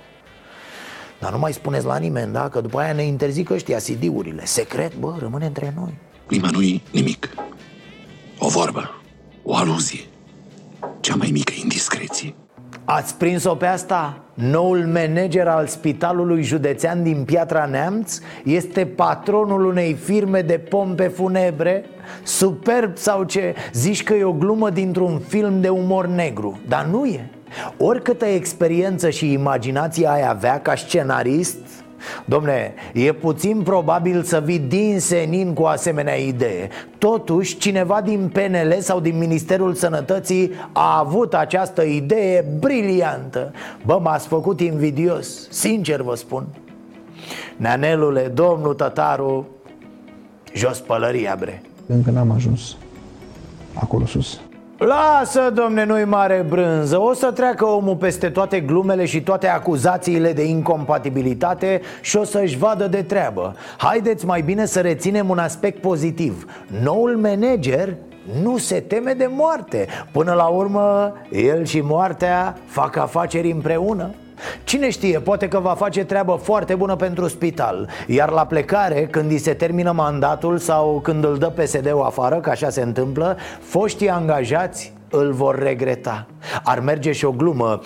[1.19, 2.49] Dar nu mai spuneți la nimeni, da?
[2.49, 5.95] Că după aia ne interzic ăștia CD-urile Secret, bă, rămâne între noi.
[6.27, 6.59] Clima nu
[6.91, 7.29] nimic.
[8.39, 9.01] O vorbă,
[9.43, 10.05] o aluzie.
[11.01, 12.35] Cea mai mică indiscreție
[12.93, 14.19] Ați prins-o pe asta?
[14.35, 21.85] Noul manager al spitalului județean din Piatra Neamț este patronul unei firme de pompe funebre
[22.23, 23.55] Superb sau ce?
[23.73, 27.31] Zici că e o glumă dintr-un film de umor negru Dar nu e
[27.79, 31.80] Oricâtă experiență și imaginație ai avea ca scenarist
[32.25, 36.69] Domne, e puțin probabil să vii din senin cu asemenea idee.
[36.99, 43.53] Totuși, cineva din PNL sau din Ministerul Sănătății a avut această idee briliantă.
[43.85, 46.47] Bă, m-ați făcut invidios, sincer vă spun.
[47.57, 49.49] Neanelule, domnul Tătaru,
[50.55, 51.63] jos pălăria, bre.
[51.87, 52.77] Încă n-am ajuns
[53.75, 54.41] acolo sus
[54.87, 57.01] Lasă, domne, nu-i mare brânză.
[57.01, 62.59] O să treacă omul peste toate glumele și toate acuzațiile de incompatibilitate Și o să-și
[62.59, 63.55] vadă de treabă.
[63.77, 66.47] Haideți mai bine să reținem un aspect pozitiv.
[66.83, 67.95] Noul manager
[68.43, 69.87] nu se teme de moarte.
[70.13, 74.11] Până la urmă, el și moartea fac afaceri împreună
[74.65, 77.89] Cine știe, poate că va face treabă foarte bună pentru spital.
[78.07, 82.51] Iar la plecare, când îi se termină mandatul sau când îl dă PSD-ul afară, că
[82.51, 86.27] așa se întâmplă Foștii angajați îl vor regreta.
[86.65, 87.81] Ar merge și o glumă.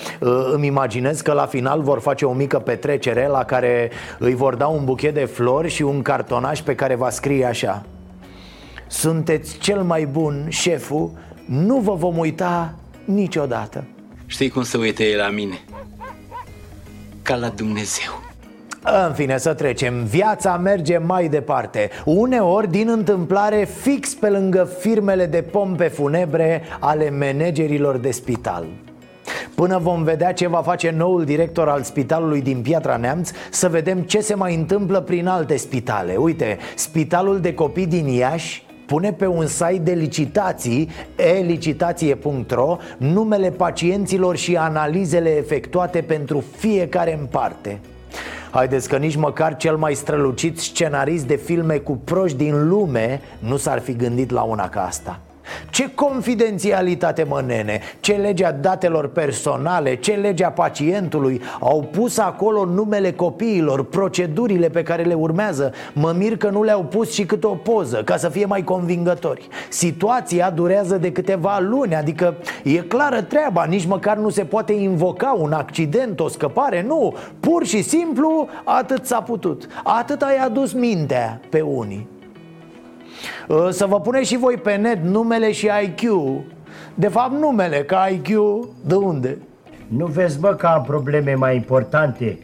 [0.52, 4.66] Îmi imaginez că la final vor face o mică petrecere La care îi vor da
[4.66, 7.84] un buchet de flori și un cartonaș pe care va scrie așa.
[8.86, 11.10] Sunteți cel mai bun, șeful.
[11.46, 12.74] Nu vă vom uita
[13.04, 13.84] niciodată.
[14.26, 15.60] Știi cum se uită ei la mine?
[17.24, 18.22] Ca la Dumnezeu.
[19.06, 20.04] În fine, să trecem.
[20.04, 21.90] Viața merge mai departe.
[22.04, 28.66] Uneori, din întâmplare, fix pe lângă firmele de pompe funebre ale managerilor de spital.
[29.54, 34.00] Până vom vedea ce va face noul director al spitalului din Piatra Neamț Să vedem
[34.00, 39.26] ce se mai întâmplă prin alte spitale Uite, spitalul de copii din Iași pune pe
[39.26, 47.80] un site de licitații elicitație.ro numele pacienților și analizele efectuate pentru fiecare în parte.
[48.50, 53.56] Haideți că nici măcar cel mai strălucit scenarist de filme cu proști din lume nu
[53.56, 55.20] s-ar fi gândit la una ca asta
[55.70, 57.80] ce confidențialitate, mă nene?
[58.00, 61.42] Ce legea datelor personale, ce legea pacientului?
[61.60, 65.72] Au pus acolo numele copiilor, procedurile pe care le urmează.
[65.92, 69.48] Mă mir că nu le-au pus și câte o poză, ca să fie mai convingători.
[69.68, 75.36] Situația durează de câteva luni, adică e clară treaba Nici măcar nu se poate invoca
[75.38, 77.14] un accident, o scăpare, nu.
[77.40, 79.66] Pur și simplu atât s-a putut.
[79.84, 82.06] Atât ai adus mintea pe unii.
[82.08, 82.13] Uh,
[83.70, 86.02] să vă puneți și voi pe net numele și IQ
[86.94, 88.28] De fapt numele, ca IQ,
[88.86, 89.38] de unde?
[89.88, 92.38] Nu vezi, bă, că am probleme mai importante.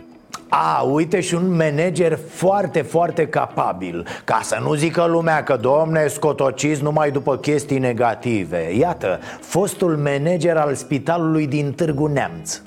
[0.49, 4.07] A, uite și un manager foarte, foarte capabil.
[4.25, 8.77] Ca să nu zică lumea că, domne, scotociți numai după chestii negative.
[8.77, 12.61] Iată, fostul manager al spitalului din Târgu Neamț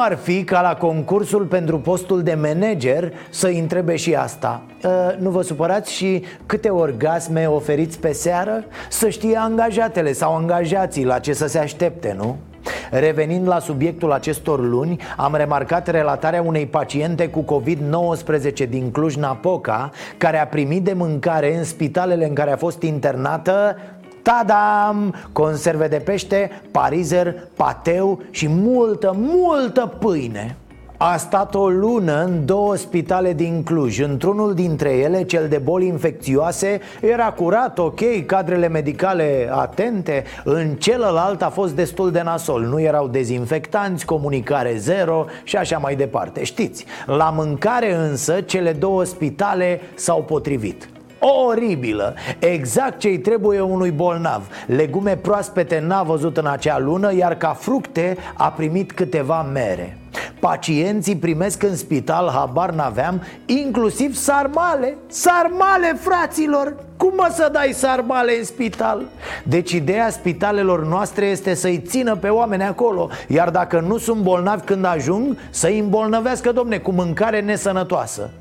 [0.00, 5.30] ar fi ca la concursul pentru postul de manager să întrebe și asta uh, Nu
[5.30, 8.64] vă supărați și câte orgasme oferiți pe seară?
[8.88, 12.36] Să știe angajatele sau angajații la ce să se aștepte, nu?
[12.90, 20.40] Revenind la subiectul acestor luni, am remarcat relatarea unei paciente cu COVID-19 din Cluj-Napoca Care
[20.40, 23.76] a primit de mâncare în spitalele în care a fost internată
[24.22, 25.14] Tadam!
[25.32, 30.56] Conserve de pește, parizer, pateu și multă, multă pâine.
[31.02, 33.98] A stat o lună în două spitale din Cluj.
[33.98, 40.24] Într-unul dintre ele, cel de boli infecțioase, era curat, ok, cadrele medicale atente.
[40.44, 42.62] În celălalt a fost destul de nasol.
[42.62, 46.44] Nu erau dezinfectanți, comunicare zero și așa mai departe.
[46.44, 50.88] Știți, la mâncare însă, cele două spitale s-au potrivit
[51.20, 52.14] oribilă.
[52.38, 54.48] Exact ce-i trebuie unui bolnav.
[54.66, 59.96] Legume proaspete n-a văzut în acea lună Iar ca fructe a primit câteva mere.
[60.40, 64.96] Pacienții primesc în spital, habar n-aveam, inclusiv sarmale.
[65.06, 66.74] Sarmale, fraților!
[66.96, 69.02] Cum mă să dai sarmale în spital?
[69.44, 74.64] Deci ideea spitalelor noastre este să-i țină pe oameni acolo Iar dacă nu sunt bolnavi
[74.64, 78.30] când ajung, să-i îmbolnăvească, domne, cu mâncare nesănătoasă.
[78.34, 78.39] Uh,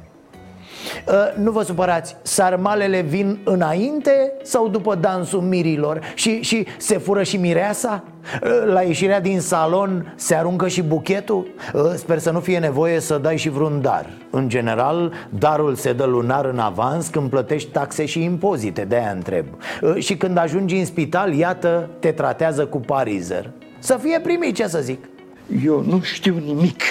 [1.35, 5.99] nu vă supărați, sarmalele vin înainte sau după dansul mirilor?
[6.13, 8.03] Și, și se fură și mireasa?
[8.43, 11.47] Uh, la ieșirea din salon se aruncă și buchetul?
[11.73, 15.93] Uh, sper să nu fie nevoie să dai și vreun dar În general, darul se
[15.93, 19.45] dă lunar în avans când plătești taxe și impozite, de-aia întreb
[19.97, 24.79] Și când ajungi în spital, iată, te tratează cu parizer Să fie primit, ce să
[24.79, 25.03] zic
[25.65, 26.81] Eu nu știu nimic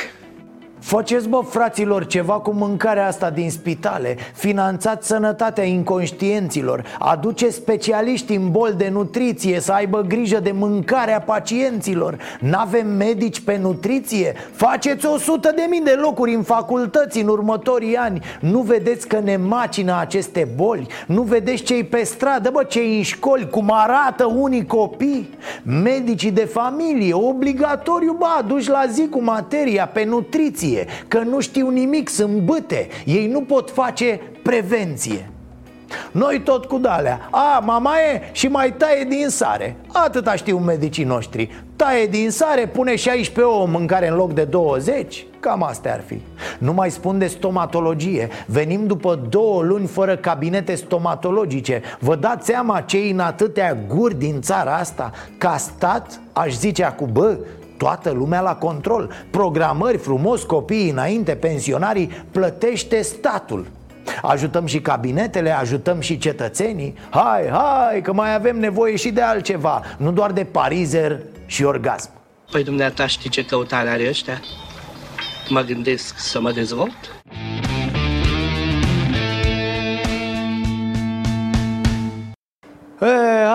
[0.88, 8.50] Faceți, bă, fraților, ceva cu mâncarea asta din spitale Finanțați sănătatea inconștienților Aduceți specialiști în
[8.50, 15.52] bol de nutriție Să aibă grijă de mâncarea pacienților N-avem medici pe nutriție Faceți 100
[15.56, 20.48] de mii de locuri în facultăți în următorii ani Nu vedeți că ne macină aceste
[20.56, 20.86] boli?
[21.06, 25.38] Nu vedeți cei pe stradă, bă, cei în școli Cum arată unii copii?
[25.62, 30.76] Medicii de familie, obligatoriu, bă, aduși la zi cu materia pe nutriție
[31.08, 32.88] Că nu știu nimic, sunt bâte.
[33.04, 35.30] Ei nu pot face prevenție.
[36.10, 37.28] Noi tot cu dalea.
[37.30, 39.76] A, mama e și mai taie din sare.
[39.92, 41.62] Atâta știu medicii noștri.
[41.76, 46.02] Taie din sare, pune 16 ouă în mâncare în loc de 20 Cam astea ar
[46.06, 46.20] fi.
[46.58, 48.28] Nu mai spun de stomatologie.
[48.46, 51.82] Venim după două luni fără cabinete stomatologice.
[51.98, 55.10] Vă dați seama cei în atâtea guri din țara asta?
[55.38, 57.36] Ca stat, aș zice acum, bă,
[57.78, 63.66] toată lumea la control Programări frumos, copiii înainte, pensionarii Plătește statul
[64.22, 69.82] Ajutăm și cabinetele, ajutăm și cetățenii Hai, hai, că mai avem nevoie și de altceva
[69.96, 72.10] Nu doar de parizer și orgasm
[72.50, 74.40] Păi dumneata știi ce căutare are ăștia?
[75.48, 77.17] Mă gândesc să mă dezvolt?
[83.00, 83.06] E,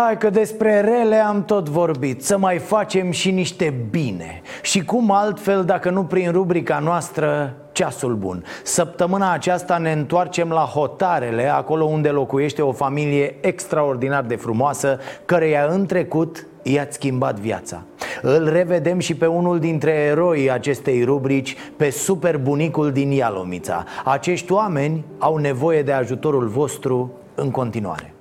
[0.03, 2.23] hai că despre rele am tot vorbit.
[2.23, 4.41] Să mai facem și niște bine.
[4.61, 8.43] Și cum altfel dacă nu prin rubrica noastră Ceasul bun?
[8.63, 15.67] Săptămâna aceasta ne întoarcem la Hotarele Acolo unde locuiește o familie extraordinar de frumoasă Căreia
[15.69, 17.81] în trecut i-a schimbat viața.
[18.21, 23.83] Îl revedem și pe unul dintre eroii acestei rubrici Pe super bunicul din Ialomița.
[24.05, 28.12] Acești oameni au nevoie de ajutorul vostru în continuare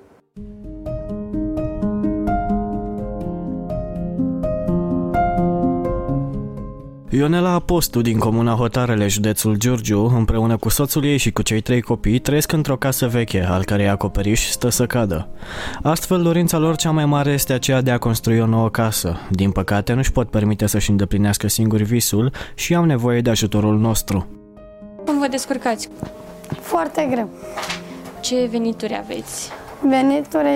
[7.15, 11.81] Ionela Apostu din comuna Hotarele, județul Giurgiu, împreună cu soțul ei și cu cei trei
[11.81, 15.27] copii, trăiesc într-o casă veche, al cărei acoperiș stă să cadă.
[15.83, 19.19] Astfel, dorința lor cea mai mare este aceea de a construi o nouă casă.
[19.29, 24.27] Din păcate, nu-și pot permite să-și îndeplinească singuri visul și au nevoie de ajutorul nostru.
[25.05, 25.89] Cum vă descurcați?
[26.61, 27.29] Foarte greu.
[28.21, 29.51] Ce venituri aveți?
[29.89, 30.47] Venituri,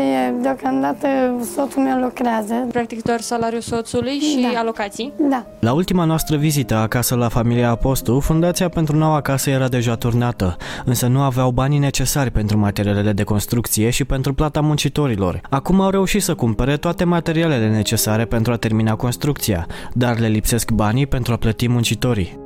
[0.41, 1.07] deocamdată
[1.55, 2.53] soțul meu lucrează.
[2.71, 4.59] Practic doar salariul soțului și Da.
[4.59, 5.13] alocații?
[5.29, 5.45] Da.
[5.59, 10.57] La ultima noastră vizită acasă la familia Apostu, fundația pentru noua casă era deja turnată,
[10.85, 15.41] însă nu aveau banii necesari pentru materialele de construcție și pentru plata muncitorilor.
[15.49, 20.71] Acum au reușit să cumpere toate materialele necesare pentru a termina construcția, dar le lipsesc
[20.71, 22.45] banii pentru a plăti muncitorii.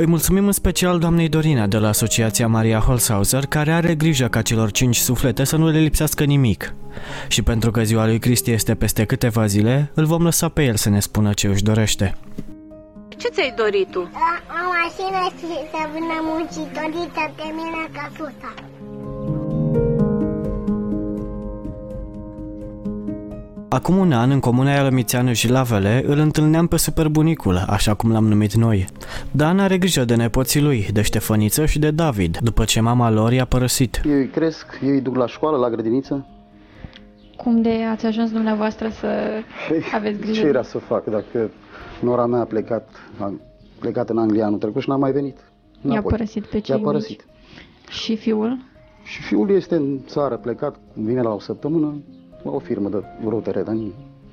[0.00, 4.42] Îi mulțumim în special doamnei Dorina de la Asociația Maria Holzhauser, care are grijă ca
[4.42, 6.74] celor cinci suflete să nu le lipsească nimic.
[7.28, 10.76] Și pentru că ziua lui Cristi este peste câteva zile, îl vom lăsa pe el
[10.76, 12.14] să ne spună ce își dorește.
[13.08, 14.00] Ce ți-ai dorit tu?
[14.00, 18.54] O mașină și să vină muncitorii să termină casuța.
[23.70, 28.26] Acum un an, în comuna Ialomițeanu și Lavele, îl întâlneam pe superbunicul, așa cum l-am
[28.28, 28.86] numit noi.
[29.30, 33.32] Dan are grijă de nepoții lui, de Ștefăniță și de David, după ce mama lor
[33.32, 34.00] i-a părăsit.
[34.06, 36.26] Eu îi cresc, eu îi duc la școală, la grădiniță.
[37.36, 39.08] Cum de ați ajuns dumneavoastră să
[39.94, 40.40] aveți grijă?
[40.40, 41.50] Ce era să fac dacă
[42.00, 42.88] nora mea a plecat,
[43.18, 43.32] a
[43.78, 45.36] plecat în Anglia anul trecut și n-a mai venit?
[45.36, 46.10] I-a înapoi.
[46.10, 47.24] părăsit pe cei I-a părăsit.
[47.26, 47.94] mici.
[47.94, 48.58] Și fiul?
[49.04, 51.92] Și fiul este în țară, plecat, vine la o săptămână, la
[52.44, 53.76] o firmă de rutere, dar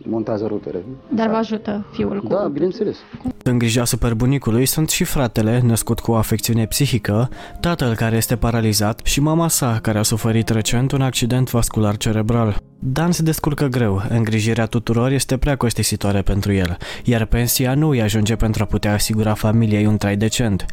[0.07, 0.83] montează rutere.
[1.09, 2.27] Dar vă ajută fiul cu...
[2.27, 2.97] Da, bineînțeles.
[3.43, 7.29] În grija superbunicului sunt și fratele, născut cu o afecțiune psihică,
[7.59, 12.57] tatăl care este paralizat și mama sa, care a suferit recent un accident vascular cerebral.
[12.79, 18.01] Dan se descurcă greu, îngrijirea tuturor este prea costisitoare pentru el, iar pensia nu îi
[18.01, 20.65] ajunge pentru a putea asigura familiei un trai decent.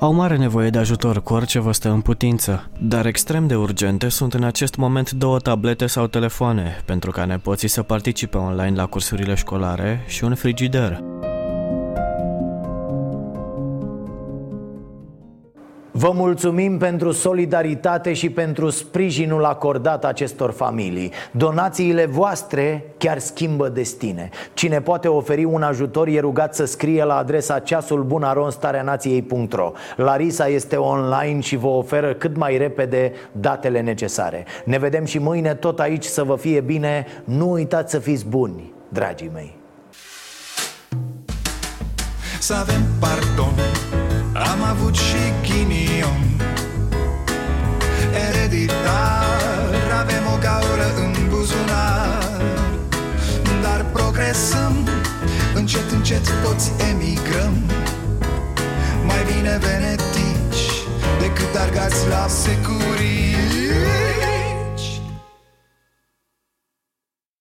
[0.00, 4.08] Au mare nevoie de ajutor cu orice vă stă în putință, dar extrem de urgente
[4.08, 8.86] sunt în acest moment două tablete sau telefoane, pentru ca nepoții să participe online la
[8.86, 11.02] cursurile școlare și un frigider.
[16.00, 21.12] Vă mulțumim pentru solidaritate și pentru sprijinul acordat acestor familii.
[21.30, 24.28] Donațiile voastre chiar schimbă destine.
[24.54, 31.40] Cine poate oferi un ajutor e rugat să scrie la adresa ceasulbunaronstareanației.ro Larisa este online
[31.40, 34.44] și vă oferă cât mai repede datele necesare.
[34.64, 37.06] Ne vedem și mâine tot aici să vă fie bine.
[37.24, 39.56] Nu uitați să fiți buni, dragii mei.
[42.38, 43.54] Să avem pardon.
[44.34, 45.16] Am avut și
[46.00, 46.20] ghinion
[48.28, 52.40] Ereditar Avem o gaură în buzunar.
[53.62, 54.88] Dar progresăm
[55.54, 57.54] Încet, încet toți emigrăm.
[59.04, 60.64] Mai bine venetici
[61.20, 63.36] Decât argați la securii